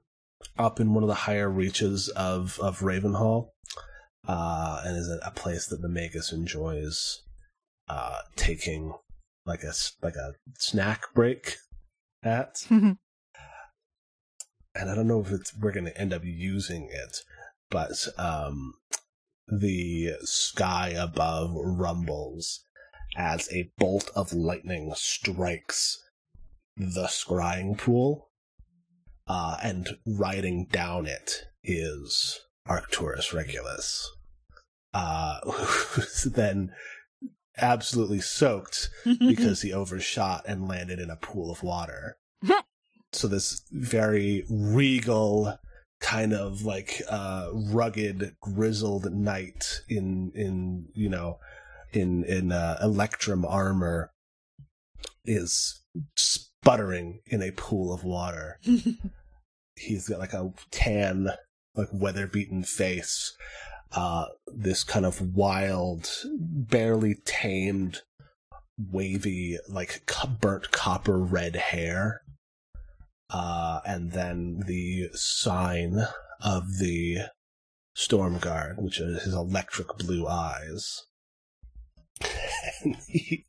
[0.58, 3.52] up in one of the higher reaches of of Ravenhall,
[4.28, 7.22] uh, and is a, a place that the Magus enjoys
[7.88, 8.94] uh, taking
[9.46, 11.58] like a like a snack break
[12.24, 12.66] at.
[12.70, 12.98] and
[14.76, 17.18] I don't know if it's we're going to end up using it,
[17.70, 18.74] but um,
[19.48, 22.66] the sky above rumbles
[23.16, 26.04] as a bolt of lightning strikes
[26.78, 28.30] the scrying pool,
[29.28, 34.12] uh, and riding down it is Arcturus Regulus,
[34.94, 36.72] uh, who's then
[37.58, 42.18] absolutely soaked because he overshot and landed in a pool of water.
[43.12, 45.58] so this very regal
[46.00, 51.40] kind of like uh rugged grizzled knight in in you know
[51.94, 54.12] in in uh, electrum armor
[55.26, 55.84] is
[56.16, 58.60] sputtering in a pool of water.
[59.76, 61.30] He's got like a tan
[61.76, 63.36] like weather beaten face
[63.92, 68.02] uh this kind of wild barely tamed
[68.92, 72.22] wavy like burnt copper red hair
[73.30, 76.08] uh and then the sign
[76.42, 77.18] of the
[77.94, 81.04] storm guard which is his electric blue eyes.
[82.84, 83.46] And he,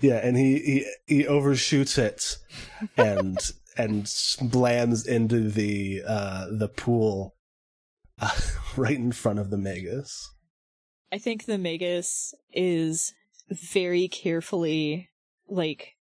[0.00, 2.36] yeah and he, he he overshoots it
[2.96, 3.38] and
[3.76, 7.36] and slams into the uh the pool
[8.20, 8.30] uh,
[8.76, 10.30] right in front of the magus.
[11.12, 13.14] I think the Magus is
[13.48, 15.10] very carefully
[15.48, 15.95] like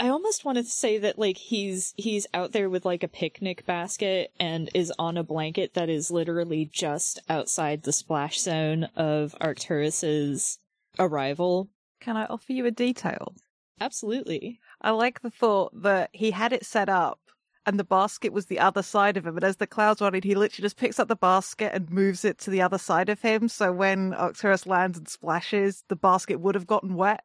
[0.00, 3.66] I almost want to say that like he's he's out there with like a picnic
[3.66, 9.34] basket and is on a blanket that is literally just outside the splash zone of
[9.40, 10.58] Arcturus's
[10.98, 11.68] arrival.
[12.00, 13.34] Can I offer you a detail?
[13.80, 14.60] Absolutely.
[14.80, 17.18] I like the thought that he had it set up
[17.66, 19.36] and the basket was the other side of him.
[19.36, 22.38] And as the clouds running, he literally just picks up the basket and moves it
[22.38, 23.48] to the other side of him.
[23.48, 27.24] So when Arcturus lands and splashes, the basket would have gotten wet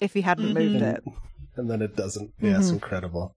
[0.00, 0.54] if he hadn't Mhm.
[0.54, 1.04] moved it.
[1.56, 2.74] And then it doesn't yeah it's Mhm.
[2.74, 3.34] incredible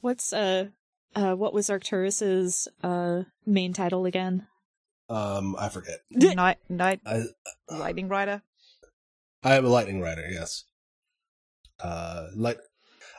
[0.00, 0.68] What's uh
[1.14, 4.46] uh what was Arcturus's uh main title again?
[5.08, 7.22] um i forget Night, night, i
[7.68, 8.42] lightning rider.
[9.42, 10.64] i am a lightning rider yes
[11.80, 12.58] uh light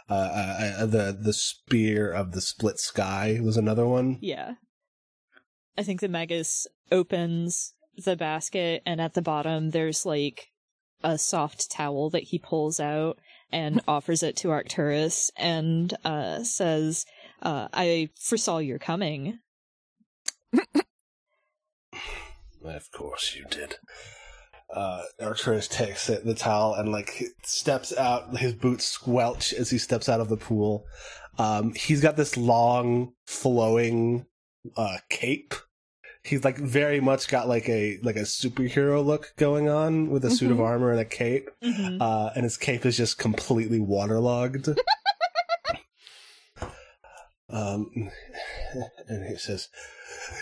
[0.10, 4.56] uh, uh, uh the the spear of the split sky was another one Yeah.
[5.78, 10.50] I think the Magus opens the basket and at the bottom there's like
[11.04, 13.20] a soft towel that he pulls out
[13.52, 17.06] and offers it to Arcturus and uh says,
[17.42, 19.40] uh, I foresaw your coming.
[22.66, 23.76] Of course you did.
[24.74, 28.38] Uh, Arcturus takes it, the towel and like steps out.
[28.38, 30.86] His boots squelch as he steps out of the pool.
[31.38, 34.26] Um, he's got this long, flowing
[34.78, 35.54] uh, cape.
[36.24, 40.32] He's like very much got like a like a superhero look going on with a
[40.32, 40.64] suit of Mhm.
[40.66, 41.50] armor and a cape.
[41.62, 42.02] Mhm.
[42.02, 44.70] Uh, and his cape is just completely waterlogged.
[47.50, 47.92] um,
[49.08, 49.68] and he says,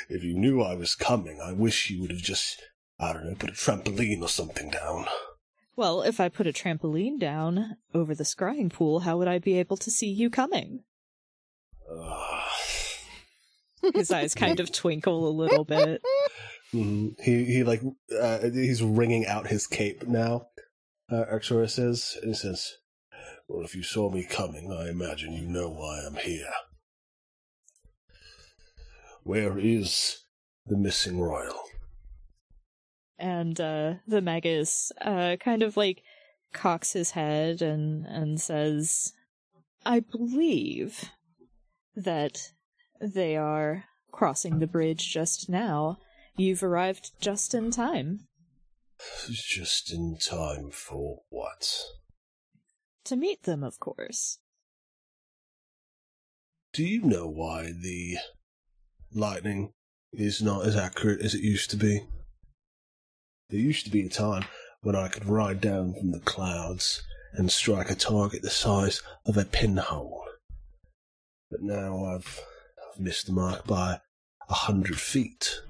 [0.08, 2.62] "If you knew I was coming, I wish you would have just,
[3.00, 5.08] I don't know, put a trampoline or something down."
[5.76, 9.58] Well, if I put a trampoline down over the scrying pool, how would I be
[9.58, 10.84] able to see you coming?
[11.90, 12.44] Uh,
[13.94, 16.02] His eyes kind of twinkle a little bit.
[16.74, 17.20] mhm.
[17.20, 17.82] He he like
[18.20, 20.48] uh, he's wringing out his cape now.
[21.12, 22.78] Uh, Arcturus is, and he says,
[23.48, 26.52] "Well, if you saw me coming, I imagine you know why I'm here.
[29.24, 30.24] Where is
[30.66, 31.60] the missing royal?"
[33.22, 36.02] and uh the magus uh kind of like
[36.54, 39.14] cocks his head and and says
[39.86, 41.12] i believe
[41.96, 42.52] that
[43.02, 45.98] they are crossing the bridge just now
[46.38, 48.22] you've arrived just in time
[49.30, 51.84] Just in time for what?
[53.06, 54.38] to meet them of course
[56.74, 58.18] Do you know why the
[59.14, 59.74] lightning
[60.14, 62.02] is not as accurate as it used to be?
[63.50, 64.46] There used to be a time
[64.82, 67.02] when I could ride down from the clouds
[67.34, 70.24] and strike a target the size of a pinhole.
[71.50, 72.40] But now I've,
[73.00, 74.00] missed the mark by
[74.50, 75.62] a hundred feet.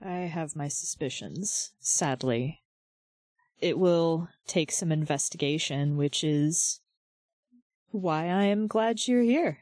[0.00, 2.62] I have my suspicions, sadly.
[3.60, 6.80] It will take some investigation, which is
[7.90, 9.58] why I am glad you're here.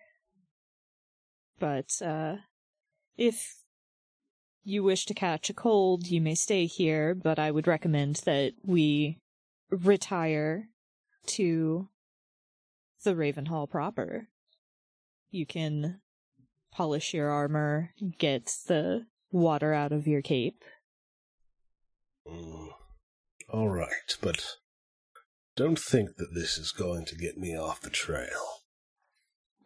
[1.58, 2.36] But, uh,
[3.18, 3.56] if
[4.62, 8.52] you wish to catch a cold, you may stay here, but I would recommend that
[8.64, 9.18] we
[9.70, 10.68] retire
[11.26, 11.88] to
[13.04, 14.28] the Ravenhall proper.
[15.30, 16.00] You can
[16.72, 20.64] polish your armor, get the water out of your cape.
[22.26, 22.68] Mm.
[23.48, 24.56] All right, but
[25.56, 28.62] don't think that this is going to get me off the trail.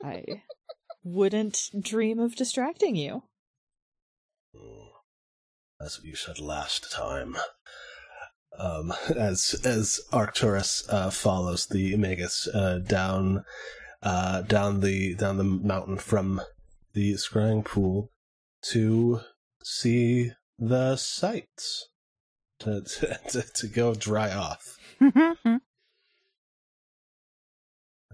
[0.02, 0.42] I
[1.02, 3.24] wouldn't dream of distracting you.
[4.54, 4.88] Mm.
[5.78, 7.36] What you said last time.
[8.58, 13.44] Um, as as Arcturus uh, follows the Magus uh, down
[14.02, 16.40] uh, down the down the mountain from
[16.94, 18.10] the scrying pool
[18.62, 19.20] to
[19.62, 21.88] see the sights
[22.60, 22.82] to
[23.30, 25.60] to, to go dry off, and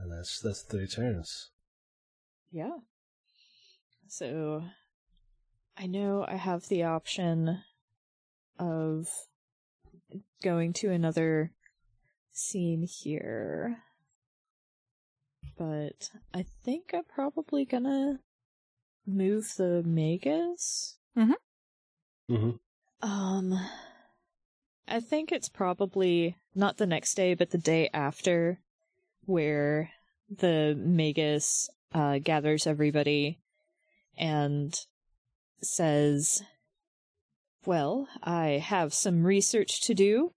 [0.09, 1.51] that's that's three turns.
[2.51, 2.79] Yeah.
[4.09, 4.65] So
[5.79, 7.63] I know I have the option
[8.59, 9.09] of
[10.43, 11.53] going to another
[12.33, 13.79] scene here.
[15.57, 18.21] But I think I'm probably gonna
[19.11, 20.97] move the Magus.
[22.31, 22.51] Mm-hmm.
[23.03, 23.59] Um,
[24.89, 28.61] I think it's probably not the next day, but the day after,
[29.25, 29.91] where
[30.29, 33.39] the Magus uh, gathers everybody
[34.17, 34.79] and
[35.63, 36.43] says,
[37.65, 40.33] Well, I have some research to do,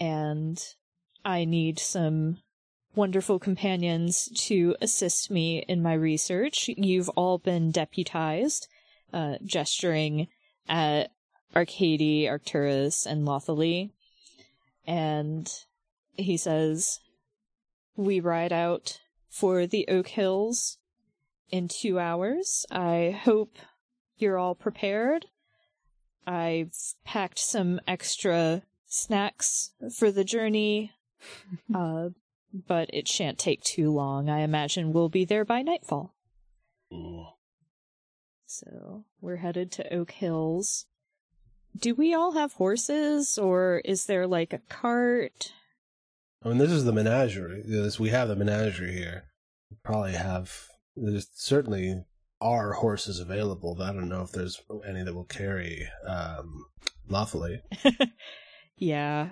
[0.00, 0.62] and
[1.24, 2.38] I need some
[2.96, 6.68] wonderful companions to assist me in my research.
[6.76, 8.68] You've all been deputized,
[9.12, 10.28] uh, gesturing
[10.68, 11.12] at
[11.54, 13.92] Arcady, Arcturus, and Lothalie.
[14.86, 15.48] And
[16.16, 17.00] he says,
[17.96, 20.78] We ride out for the Oak Hills
[21.50, 22.64] in two hours.
[22.70, 23.58] I hope
[24.16, 25.26] you're all prepared.
[26.26, 26.72] I've
[27.04, 30.92] packed some extra snacks for the journey,
[31.74, 32.08] uh,
[32.52, 34.28] but it shan't take too long.
[34.28, 36.14] I imagine we'll be there by nightfall.
[36.92, 37.26] Mm.
[38.46, 40.86] So we're headed to Oak Hills.
[41.76, 45.52] Do we all have horses, or is there like a cart?
[46.42, 47.62] I mean, this is the menagerie.
[47.66, 49.24] This, we have the menagerie here.
[49.70, 50.68] We probably have.
[50.94, 52.04] There's certainly
[52.40, 53.74] are horses available.
[53.74, 56.66] But I don't know if there's any that will carry um,
[57.08, 57.62] lawfully.
[58.78, 59.30] Yeah,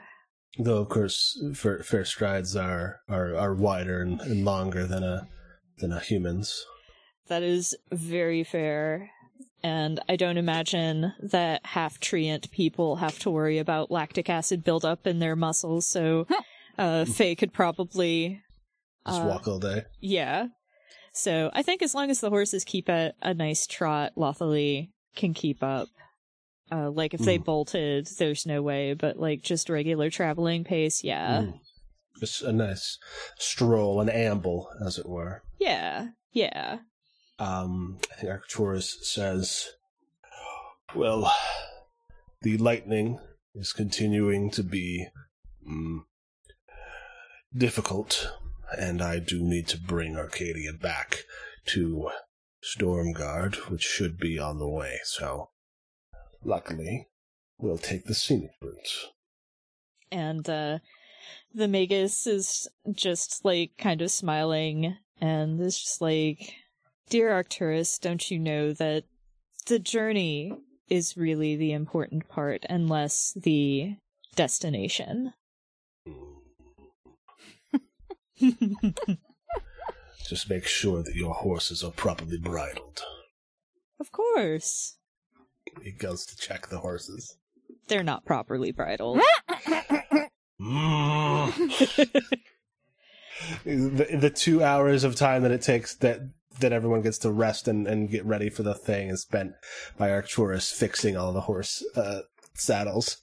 [0.58, 5.26] Though, of course, fair, fair strides are, are are wider and, and longer than a
[5.78, 6.64] than a human's.
[7.28, 9.10] that is very fair.
[9.64, 15.06] And I don't imagine that half treant people have to worry about lactic acid buildup
[15.06, 16.26] in their muscles, so
[16.78, 18.42] uh, Faye could probably
[19.06, 19.84] Just Uh, walk all day.
[20.00, 20.48] Yeah.
[21.14, 25.32] So I think as long as the horses keep a, a nice trot, Lothalie can
[25.32, 25.88] keep up.
[26.74, 27.44] Uh, like if they Mm.
[27.44, 31.42] bolted, there's no way, but like just regular traveling pace, yeah.
[31.42, 31.60] Mm.
[32.18, 32.98] Just a nice
[33.38, 35.42] stroll, an amble, as it were.
[35.60, 36.08] Yeah.
[36.32, 36.78] Yeah.
[37.38, 39.68] um, I think Arcturus says,
[40.94, 41.32] Well,
[42.42, 43.18] the lightning
[43.54, 45.08] is continuing to be
[45.68, 46.00] mm,
[47.56, 48.30] difficult,
[48.78, 51.24] and I do need to bring Arcadia back
[51.66, 52.10] to
[52.62, 55.50] Stormguard, which should be on the way, so
[56.44, 57.08] luckily,
[57.58, 59.10] we'll take the scenic route.
[60.10, 60.78] And uh
[61.54, 66.54] the Magus is just like kind of smiling and is just like
[67.08, 69.04] Dear Arcturus, don't you know that
[69.66, 70.52] the journey
[70.88, 73.96] is really the important part and less the
[74.34, 75.32] destination?
[80.26, 83.02] Just make sure that your horses are properly bridled.
[84.00, 84.96] of course.
[85.82, 87.36] He goes to check the horses.
[87.88, 89.20] They're not properly bridled.
[90.60, 91.52] Mm.
[93.64, 96.20] the, the two hours of time that it takes that
[96.60, 99.54] that everyone gets to rest and, and get ready for the thing is spent
[99.98, 102.20] by Arcturus fixing all the horse uh,
[102.54, 103.22] saddles.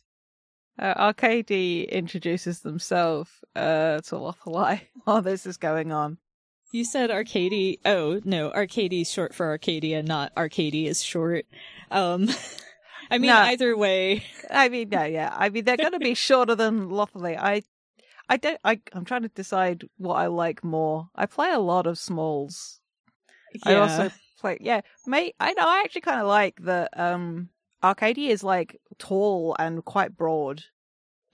[0.78, 6.18] Uh, Arcady introduces themselves uh, to Lothalie while this is going on.
[6.72, 7.80] You said Arcady.
[7.86, 11.46] Oh, no, Arcady is short for Arcadia, not Arcady is short.
[11.90, 12.30] Um,
[13.12, 13.38] I mean, No.
[13.38, 14.24] either way.
[14.50, 15.34] I mean, no, yeah.
[15.38, 17.38] I mean, they're going to be shorter than Lothalie.
[17.38, 17.64] I,
[18.30, 18.60] I don't.
[18.64, 21.10] I, I'm trying to decide what I like more.
[21.16, 22.80] I play a lot of smalls.
[23.66, 24.10] I also
[24.40, 24.58] play.
[24.62, 25.36] Yeah, mate.
[25.42, 25.68] I know.
[25.68, 27.50] I actually kind of like the um.
[27.84, 30.62] Arcady is like tall and quite broad.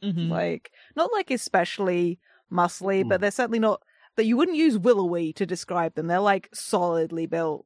[0.01, 0.29] Mhm.
[0.29, 2.19] Like not like especially
[2.51, 3.21] muscly, but Mm.
[3.21, 3.81] they're certainly not
[4.18, 6.07] that you wouldn't use willowy to describe them.
[6.07, 7.65] They're like solidly built.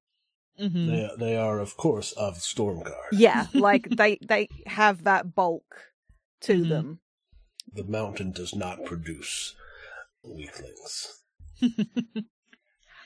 [0.60, 0.88] Mhm.
[0.88, 3.14] They they are of course of Stormguard.
[3.14, 5.91] Yeah, like they they have that bulk
[6.41, 6.70] to Mhm.
[6.70, 6.99] them.
[7.74, 9.56] The mountain does not produce
[10.24, 11.22] weaklings.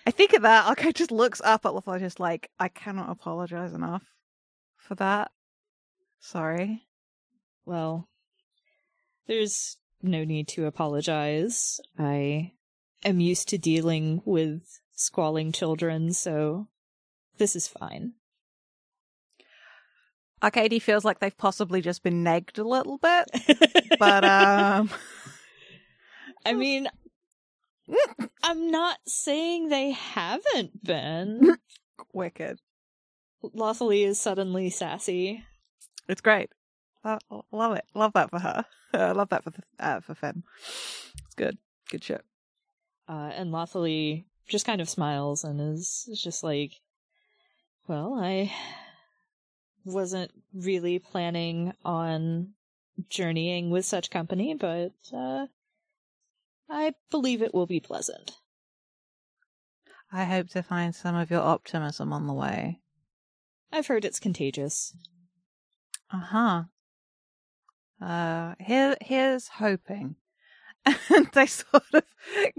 [0.07, 0.67] I think of that.
[0.67, 4.03] Like, I just looks up at Lafayette, just like I cannot apologize enough
[4.77, 5.31] for that.
[6.19, 6.83] Sorry.
[7.65, 8.07] Well,
[9.27, 11.79] there's no need to apologize.
[11.97, 12.51] I
[13.05, 16.67] am used to dealing with squalling children, so
[17.37, 18.13] this is fine.
[20.41, 23.25] Arcady feels like they've possibly just been nagged a little bit,
[23.99, 24.89] but um,
[26.45, 26.87] I mean,
[28.43, 31.57] I'm not saying they haven't been.
[32.13, 32.59] wicked.
[33.41, 35.43] Lawfully is suddenly sassy.
[36.07, 36.49] It's great.
[37.03, 37.85] Love it.
[37.93, 38.65] Love that for her.
[38.93, 40.43] I love that for uh, for Fem.
[41.25, 41.57] It's good.
[41.91, 42.23] Good shit.
[43.07, 46.73] Uh, and Lawfully just kind of smiles and is, is just like,
[47.87, 48.51] well, I
[49.83, 52.53] wasn't really planning on
[53.09, 55.47] journeying with such company, but uh,
[56.69, 58.31] I believe it will be pleasant.
[60.11, 62.79] I hope to find some of your optimism on the way.
[63.71, 64.95] I've heard it's contagious.
[66.11, 66.63] Uh-huh.
[68.01, 70.15] Uh here here's hoping.
[71.09, 72.03] And they sort of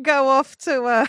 [0.02, 1.06] go off to uh,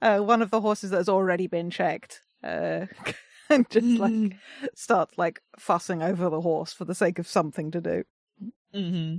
[0.00, 2.20] uh one of the horses that has already been checked.
[2.42, 2.86] Uh
[3.50, 4.34] and just like
[4.74, 8.04] start like fussing over the horse for the sake of something to do.
[8.72, 9.16] hmm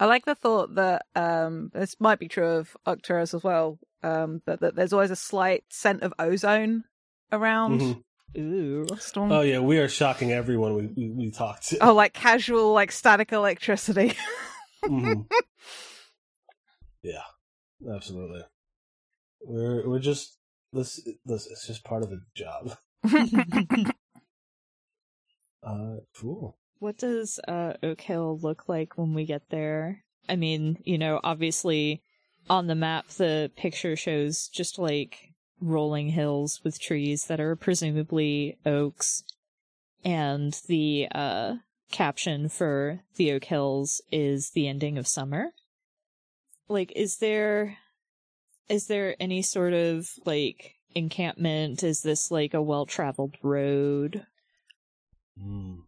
[0.00, 4.40] I like the thought that um this might be true of Arcturus as well, um,
[4.46, 6.84] but that there's always a slight scent of ozone
[7.30, 8.02] around Mhm.
[8.36, 8.86] Ooh.
[8.98, 9.30] Storm.
[9.30, 11.78] Oh yeah, we are shocking everyone we we, we talk to.
[11.86, 14.14] Oh, like casual, like static electricity.
[14.88, 15.26] Mhm.
[17.02, 17.22] yeah,
[17.90, 18.42] absolutely.
[19.42, 20.38] We're we're just
[20.72, 22.76] this this it's just part of the job.
[25.64, 26.58] Uh, cool.
[26.78, 30.04] What does uh, Oak Hill look like when we get there?
[30.28, 32.02] I mean, you know, obviously
[32.50, 35.30] on the map, the picture shows just like
[35.60, 39.24] rolling hills with trees that are presumably oaks.
[40.04, 41.54] And the uh,
[41.94, 45.52] caption for the Oak Hills is the ending of summer.
[46.68, 47.78] Like, is there
[48.68, 51.84] is there any sort of like encampment?
[51.84, 54.26] Is this like a well traveled road?
[55.40, 55.82] Mm.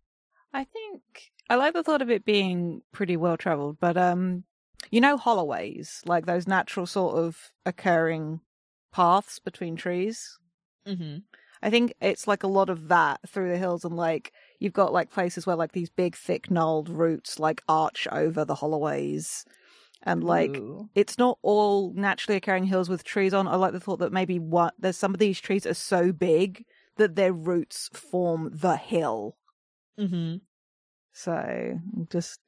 [0.54, 1.02] I think
[1.50, 4.44] I like the thought of it being pretty well traveled, but um,
[4.92, 8.40] you know, holloways like those natural sort of occurring
[8.92, 10.38] paths between trees.
[10.86, 11.18] Mm-hmm.
[11.62, 14.92] I think it's like a lot of that through the hills, and like you've got
[14.92, 19.44] like places where like these big, thick, gnarled roots like arch over the holloways,
[20.02, 20.56] and like
[20.94, 23.48] it's not all naturally occurring hills with trees on.
[23.48, 26.64] I like the thought that maybe what there's some of these trees are so big
[26.96, 29.36] that their roots form the hill.
[29.98, 30.36] Mm-hmm.
[31.12, 31.78] So
[32.10, 32.40] just,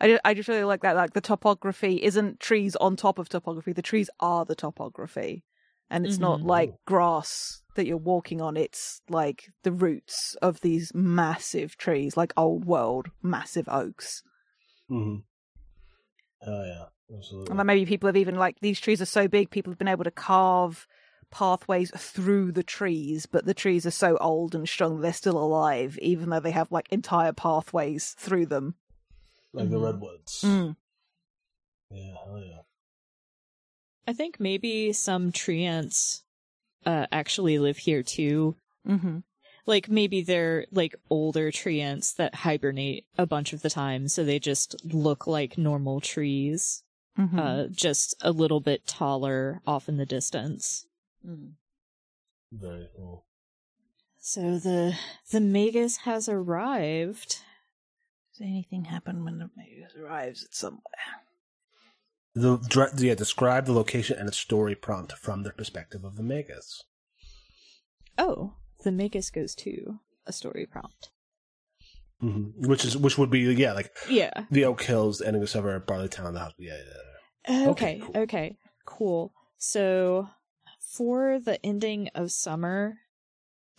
[0.00, 0.96] I, I just really like that.
[0.96, 3.72] Like the topography isn't trees on top of topography.
[3.72, 5.44] The trees are the topography,
[5.90, 6.46] and it's not Mhm.
[6.46, 8.56] like grass that you're walking on.
[8.56, 14.22] It's like the roots of these massive trees, like old world massive oaks.
[14.90, 15.16] mm-hmm.
[16.46, 16.84] Oh yeah,
[17.16, 17.50] absolutely.
[17.50, 19.88] And then maybe people have even like these trees are so big, people have been
[19.88, 20.86] able to carve
[21.30, 25.98] pathways through the trees, but the trees are so old and strong they're still alive,
[26.02, 28.74] even though they have like entire pathways through them.
[29.52, 29.84] like the Mhm.
[29.84, 30.42] redwoods.
[30.44, 30.76] Mm.
[31.90, 32.60] Yeah, hell yeah.
[34.06, 36.22] I think maybe some treants
[36.86, 38.56] uh, actually live here too.
[38.88, 39.18] Mm-hmm.
[39.66, 44.38] Like maybe they're like older treants that hibernate a bunch of the time, so they
[44.38, 46.82] just look like normal trees,
[47.18, 47.38] Mm-hmm.
[47.38, 50.86] uh, just a little bit taller off in the distance.
[51.26, 51.52] Mm.
[52.52, 53.26] Very cool.
[54.20, 54.94] So the
[55.30, 57.42] the Magus has arrived.
[58.32, 60.80] Does anything happen when the Magus arrives at somewhere?
[62.34, 66.82] The yeah, describe the location and its story prompt from the perspective of the Magus.
[68.16, 68.54] Oh,
[68.84, 71.10] the Magus goes to a story prompt.
[72.20, 74.44] hmm Which is which would be yeah, like Yeah.
[74.50, 76.52] the Oak Hills, the ending of summer, Barleytown, the house.
[76.58, 77.62] Yeah, yeah.
[77.64, 77.68] yeah.
[77.70, 79.32] Okay, Okay, okay, cool.
[79.32, 79.34] cool.
[79.58, 80.28] So
[80.78, 82.98] for the ending of summer,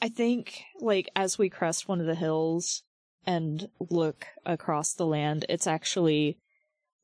[0.02, 2.84] I think like as we crest one of the hills
[3.26, 6.40] and look across the land, it's actually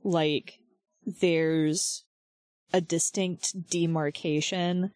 [0.04, 0.60] like
[1.08, 2.04] there's
[2.74, 4.92] a distinct demarcation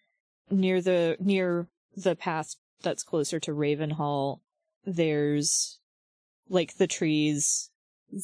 [0.49, 4.41] near the near the path that's closer to Ravenhall.
[4.86, 5.80] There's
[6.49, 7.70] like the trees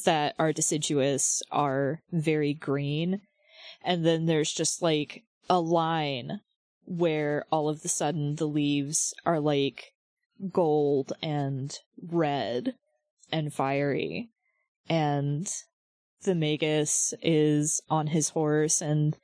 [0.04, 3.22] that are deciduous are very green.
[3.82, 6.40] And then there's just like a line
[6.84, 9.94] where all of the sudden the leaves are like
[10.52, 12.74] gold and red
[13.32, 14.28] and fiery.
[14.90, 15.50] And
[16.22, 19.16] the Magus is on his horse and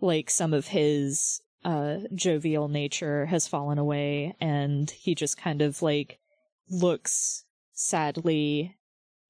[0.00, 5.82] like some of his uh jovial nature has fallen away and he just kind of
[5.82, 6.18] like
[6.70, 8.76] looks sadly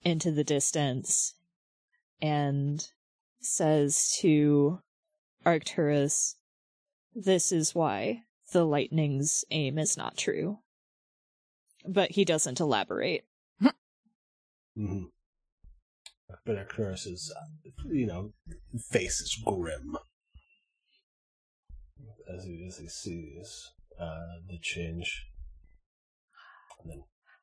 [0.05, 1.35] into the distance
[2.21, 2.91] and
[3.41, 4.81] says to
[5.45, 6.37] Arcturus,
[7.15, 10.59] This is why the lightning's aim is not true.
[11.87, 13.25] But he doesn't elaborate.
[13.63, 15.05] Mm-hmm.
[16.45, 17.33] But Arcturus's,
[17.91, 18.33] you know,
[18.91, 19.97] face is grim
[22.33, 25.27] as he as he sees uh, the change,
[26.83, 27.03] and then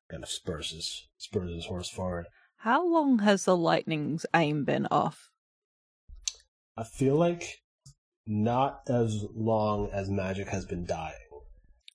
[0.10, 2.28] kind of spurs his spurs his horse forward.
[2.58, 5.30] How long has the lightning's aim been off?
[6.78, 7.62] I feel like
[8.28, 11.14] not as long as magic has been dying.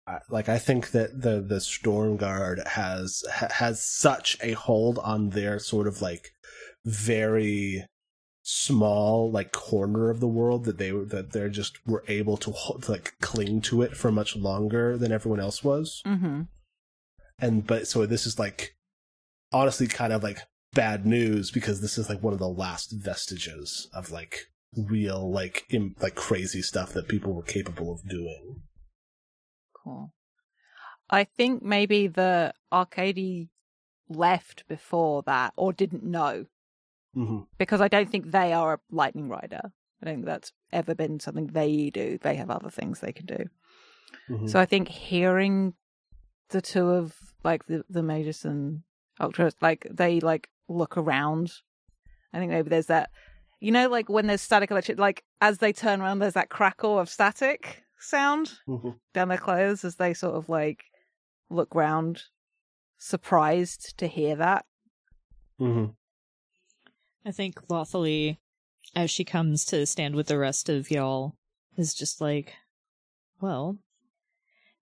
[0.06, 4.98] I, like I think that the the storm guard has ha, has such a hold
[4.98, 6.30] on their sort of like
[6.84, 7.84] very
[8.42, 12.52] small like corner of the world that they were that they're just were able to,
[12.88, 16.02] like cling to it for much longer than everyone else was.
[16.06, 16.42] Mm-hmm.
[17.38, 18.76] And but so this is like
[19.52, 20.38] honestly kind of like
[20.72, 25.64] bad news because this is like one of the last vestiges of like real like
[25.70, 28.62] Im- like crazy stuff that people were capable of doing.
[29.74, 30.12] Cool.
[31.08, 33.50] I think maybe the Arcady
[34.08, 36.46] left before that or didn't know
[37.16, 37.40] Mm-hmm.
[37.58, 39.60] because I don't think they are a lightning rider.
[40.02, 42.18] I don't think that's ever been something they do.
[42.22, 43.44] They have other things they can do.
[44.28, 44.46] Mm-hmm.
[44.46, 45.74] So I think hearing
[46.50, 48.82] the two of like the the Magus and
[49.18, 51.52] Ultra, like they like look around.
[52.32, 53.10] I think maybe there's that,
[53.58, 56.98] you know, like when there's static electric, like as they turn around, there's that crackle
[56.98, 58.98] of static sound Mhm.
[59.12, 60.84] down their clothes as they sort of like
[61.50, 62.22] look round,
[62.98, 64.64] surprised to hear that.
[65.60, 65.96] Mhm.
[67.24, 68.38] I think Lawfully,
[68.94, 71.36] as she comes to stand with the rest of y'all,
[71.76, 72.54] is just like,
[73.40, 73.78] well,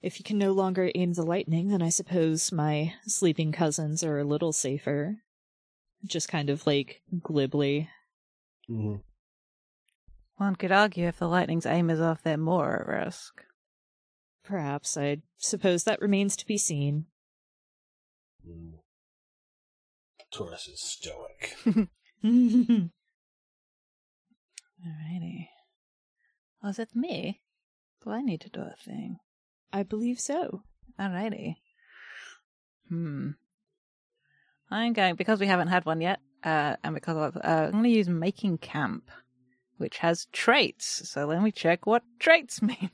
[0.01, 4.19] if you can no longer aim the lightning, then I suppose my sleeping cousins are
[4.19, 5.17] a little safer.
[6.05, 7.89] Just kind of like glibly.
[8.71, 9.03] Mhm.
[10.37, 13.43] One could argue if the lightning's aim is off, they're more at risk.
[14.45, 17.07] Perhaps I suppose that remains to be seen.
[18.49, 18.79] Mm.
[20.31, 21.57] Taurus is stoic.
[22.25, 22.91] Alrighty.
[26.63, 27.41] Was it me?
[28.05, 29.19] Do I need to do a thing?
[29.73, 30.63] I believe so.
[30.99, 31.57] Alrighty.
[32.89, 33.31] Hmm.
[34.71, 37.85] I'm going because we haven't had one yet, uh, and because of, uh, I'm going
[37.85, 39.11] to use making camp,
[39.79, 41.09] which has traits.
[41.09, 42.91] So let me check what traits mean.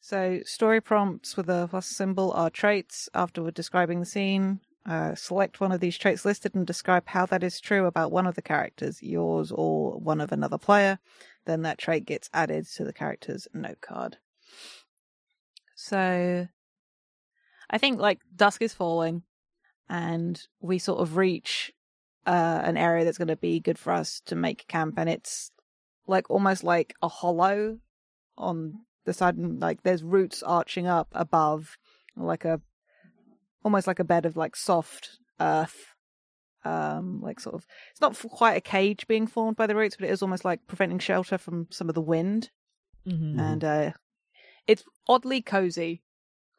[0.00, 3.08] So story prompts with a plus symbol are traits.
[3.14, 7.44] After describing the scene, uh, select one of these traits listed and describe how that
[7.44, 10.98] is true about one of the characters, yours or one of another player.
[11.44, 14.18] Then that trait gets added to the character's note card.
[15.74, 16.48] So
[17.70, 19.22] I think like dusk is falling
[19.88, 21.72] and we sort of reach
[22.26, 25.50] uh, an area that's going to be good for us to make camp and it's
[26.06, 27.78] like almost like a hollow
[28.36, 31.76] on the side and like there's roots arching up above
[32.16, 32.60] like a
[33.64, 35.94] almost like a bed of like soft earth
[36.64, 40.08] um like sort of it's not quite a cage being formed by the roots but
[40.08, 42.50] it is almost like preventing shelter from some of the wind.
[43.06, 43.40] Mm-hmm.
[43.40, 43.90] and uh
[44.68, 46.02] it's oddly cozy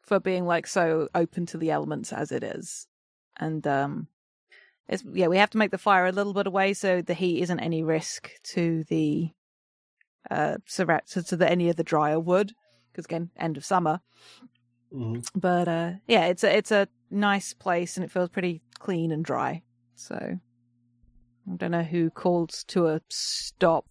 [0.02, 2.86] for being like so open to the elements as it is.
[3.38, 4.08] And um
[4.88, 7.42] it's yeah we have to make the fire a little bit away so the heat
[7.42, 9.30] isn't any risk to the
[10.30, 12.52] uh to, to the any of the drier wood
[12.92, 14.00] because again end of summer
[14.94, 15.26] Mhm.
[15.34, 19.24] but uh yeah it's a it's a nice place and it feels pretty clean and
[19.24, 19.62] dry
[19.96, 23.86] so i don't know who calls to a stop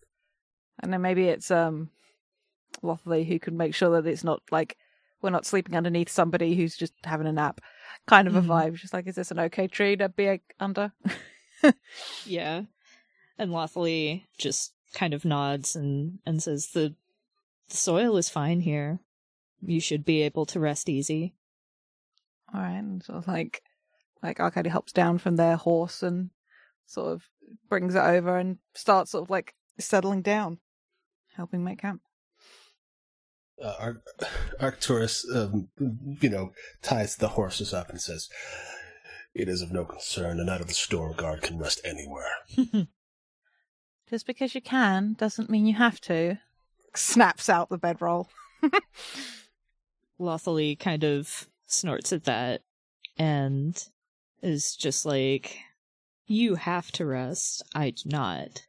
[0.82, 1.89] and then maybe it's um
[2.82, 4.78] Lothley who can make sure that it's not like
[5.22, 7.62] we're not sleeping underneath somebody who's just having a nap
[8.08, 8.47] kind of a Mhm.
[8.47, 10.91] vibe just like is this an okay tree to be under
[12.26, 12.64] Yeah.
[13.38, 16.95] And Lawfully just kind of nods and, and says the
[17.70, 18.99] the soil is fine here.
[19.66, 21.36] You should be able to rest easy.
[22.53, 23.61] all right and sort of like
[24.22, 26.30] like arcady hops down from their horse and
[26.86, 27.24] sort of
[27.70, 30.59] brings it over and starts sort of like settling down,
[31.36, 32.01] helping make camp.
[33.61, 34.01] Uh, Ar-
[34.59, 36.51] Arcturus, um, you know,
[36.82, 38.30] ties the horses up and says,
[39.36, 40.39] It is of no concern.
[40.39, 42.32] A knight of the Storm Guard can rest anywhere.
[44.09, 46.38] Just because you can doesn't mean you have to.
[46.95, 48.30] Snaps out the bedroll.
[50.20, 52.61] Lothily kind of snorts at that
[53.18, 53.82] and
[54.41, 55.57] is just like,
[56.28, 57.64] You have to rest.
[57.74, 58.66] I do not.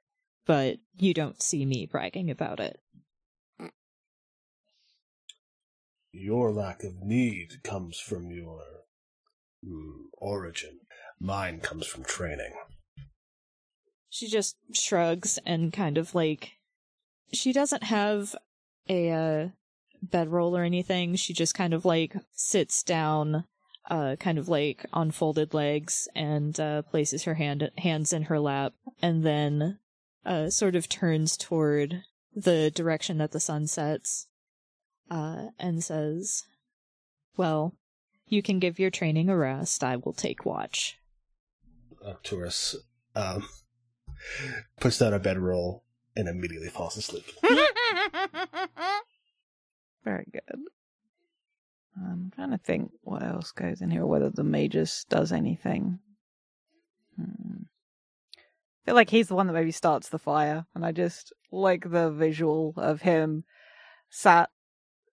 [0.47, 2.79] But you don't see me bragging about it.
[6.13, 8.61] Your lack of need comes from your
[9.67, 10.81] mm, origin.
[11.19, 12.53] Mine comes from training.
[14.11, 16.53] She just shrugs and kind of like
[17.33, 18.37] she doesn't have
[18.89, 19.49] a uh,
[20.11, 21.17] bedroll or anything.
[21.17, 23.45] She just kind of like sits down,
[23.91, 28.39] uh, kind of like on folded legs, and uh, places her hand hands in her
[28.39, 29.79] lap, and then
[30.25, 32.03] uh, sort of turns toward
[32.35, 34.27] the direction that the sun sets,
[35.11, 36.45] uh, and says,
[37.37, 37.75] "Well,
[38.27, 39.85] you can give your training a rest.
[39.85, 40.99] I will take watch."
[42.05, 42.77] Arcturus
[43.17, 43.49] um,
[44.81, 45.85] puts down a bedroll
[46.17, 47.25] and immediately falls asleep.
[50.05, 50.61] Very good.
[51.97, 55.99] I'm trying to think what else goes in here, whether the Magus does anything.
[57.17, 57.63] Hmm.
[58.37, 61.89] I feel like he's the one that maybe starts the fire, and I just like
[61.91, 63.45] the visual of him
[64.11, 64.51] sat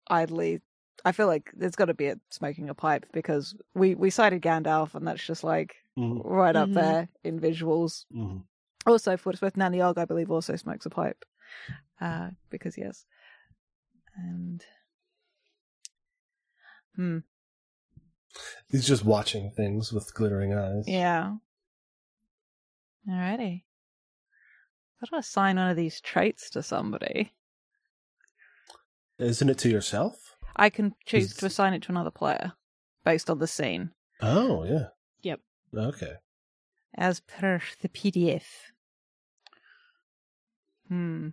[0.09, 0.61] idly.
[1.05, 4.41] I feel like there's got to be a smoking a pipe because we we cited
[4.41, 6.73] Gandalf, and that's just like Mhm, right up Mhm.
[6.73, 8.05] there in visuals.
[8.13, 8.43] mhm.
[8.85, 11.23] Also, for what it's worth, Naniog, I believe, also smokes a pipe.
[12.01, 13.05] Uh, because yes.
[14.15, 14.65] And
[16.95, 17.19] hmm.
[18.69, 20.85] He's just watching things with glittering eyes.
[20.87, 21.33] Yeah.
[23.09, 23.63] Alrighty.
[25.01, 27.33] Gotta assign one of these traits to somebody.
[29.17, 30.35] Isn't it to yourself?
[30.55, 32.53] I can choose Is- to assign it to another player
[33.03, 33.91] based on the scene.
[34.21, 34.87] Oh, yeah.
[35.23, 35.39] Yep.
[35.75, 36.13] Okay.
[36.95, 38.43] As per the PDF.
[40.87, 41.29] Hmm.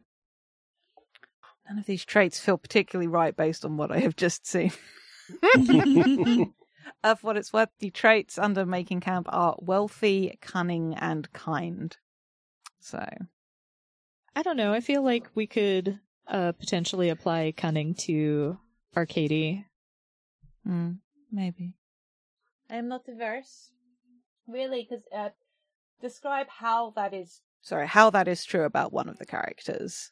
[1.68, 4.72] None of these traits feel particularly right based on what I have just seen.
[7.04, 11.96] of what it's worth, the traits under Making Camp are wealthy, cunning, and kind.
[12.80, 13.06] So,
[14.34, 14.72] I don't know.
[14.72, 18.58] I feel like we could uh, potentially apply cunning to
[18.96, 19.66] Arcady.
[20.64, 20.92] hmm,
[21.30, 21.74] maybe.
[22.70, 23.70] I am not averse.
[24.46, 25.30] Really, because uh,
[26.00, 27.40] describe how that is.
[27.60, 30.10] Sorry, how that is true about one of the characters.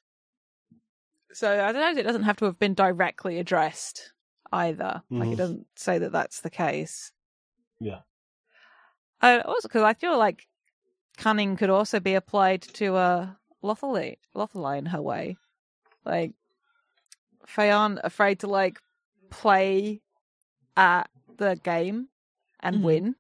[1.33, 2.01] So I don't know.
[2.01, 4.13] It doesn't have to have been directly addressed
[4.53, 5.03] either.
[5.11, 5.37] Like it Mhm.
[5.37, 7.13] doesn't say that that's the case.
[7.81, 8.01] Yeah.
[9.21, 10.47] Uh, also, because I feel like
[11.17, 13.29] cunning could also be applied to uh,
[13.63, 15.37] Lothalie, Lothalie in her way.
[16.05, 16.33] Like,
[17.71, 18.81] aren't afraid to like
[19.31, 20.03] play
[20.77, 22.09] at the game
[22.61, 22.83] and Mhm.
[22.83, 23.17] win.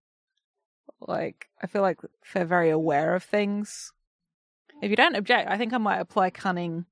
[1.00, 2.00] Like, I feel like
[2.32, 3.92] they're very aware of things.
[4.82, 6.86] If you don't object, I think I might apply cunning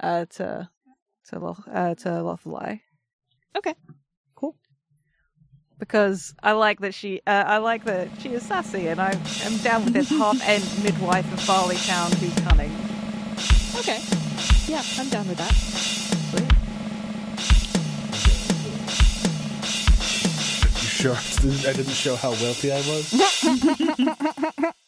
[0.00, 0.70] uh, to
[1.28, 2.82] to uh, to Lothalie
[3.56, 3.74] Okay.
[4.34, 4.54] Cool.
[5.78, 9.12] because I like that she uh, I like that she is sassy, and I
[9.44, 12.72] am down with this half end midwife of Barley Town who's cunning.
[13.78, 14.00] Okay.
[14.66, 15.54] Yeah, I'm down with that.
[16.30, 16.48] Sweet.
[20.82, 21.14] You sure
[21.68, 23.12] I didn't show how wealthy I was?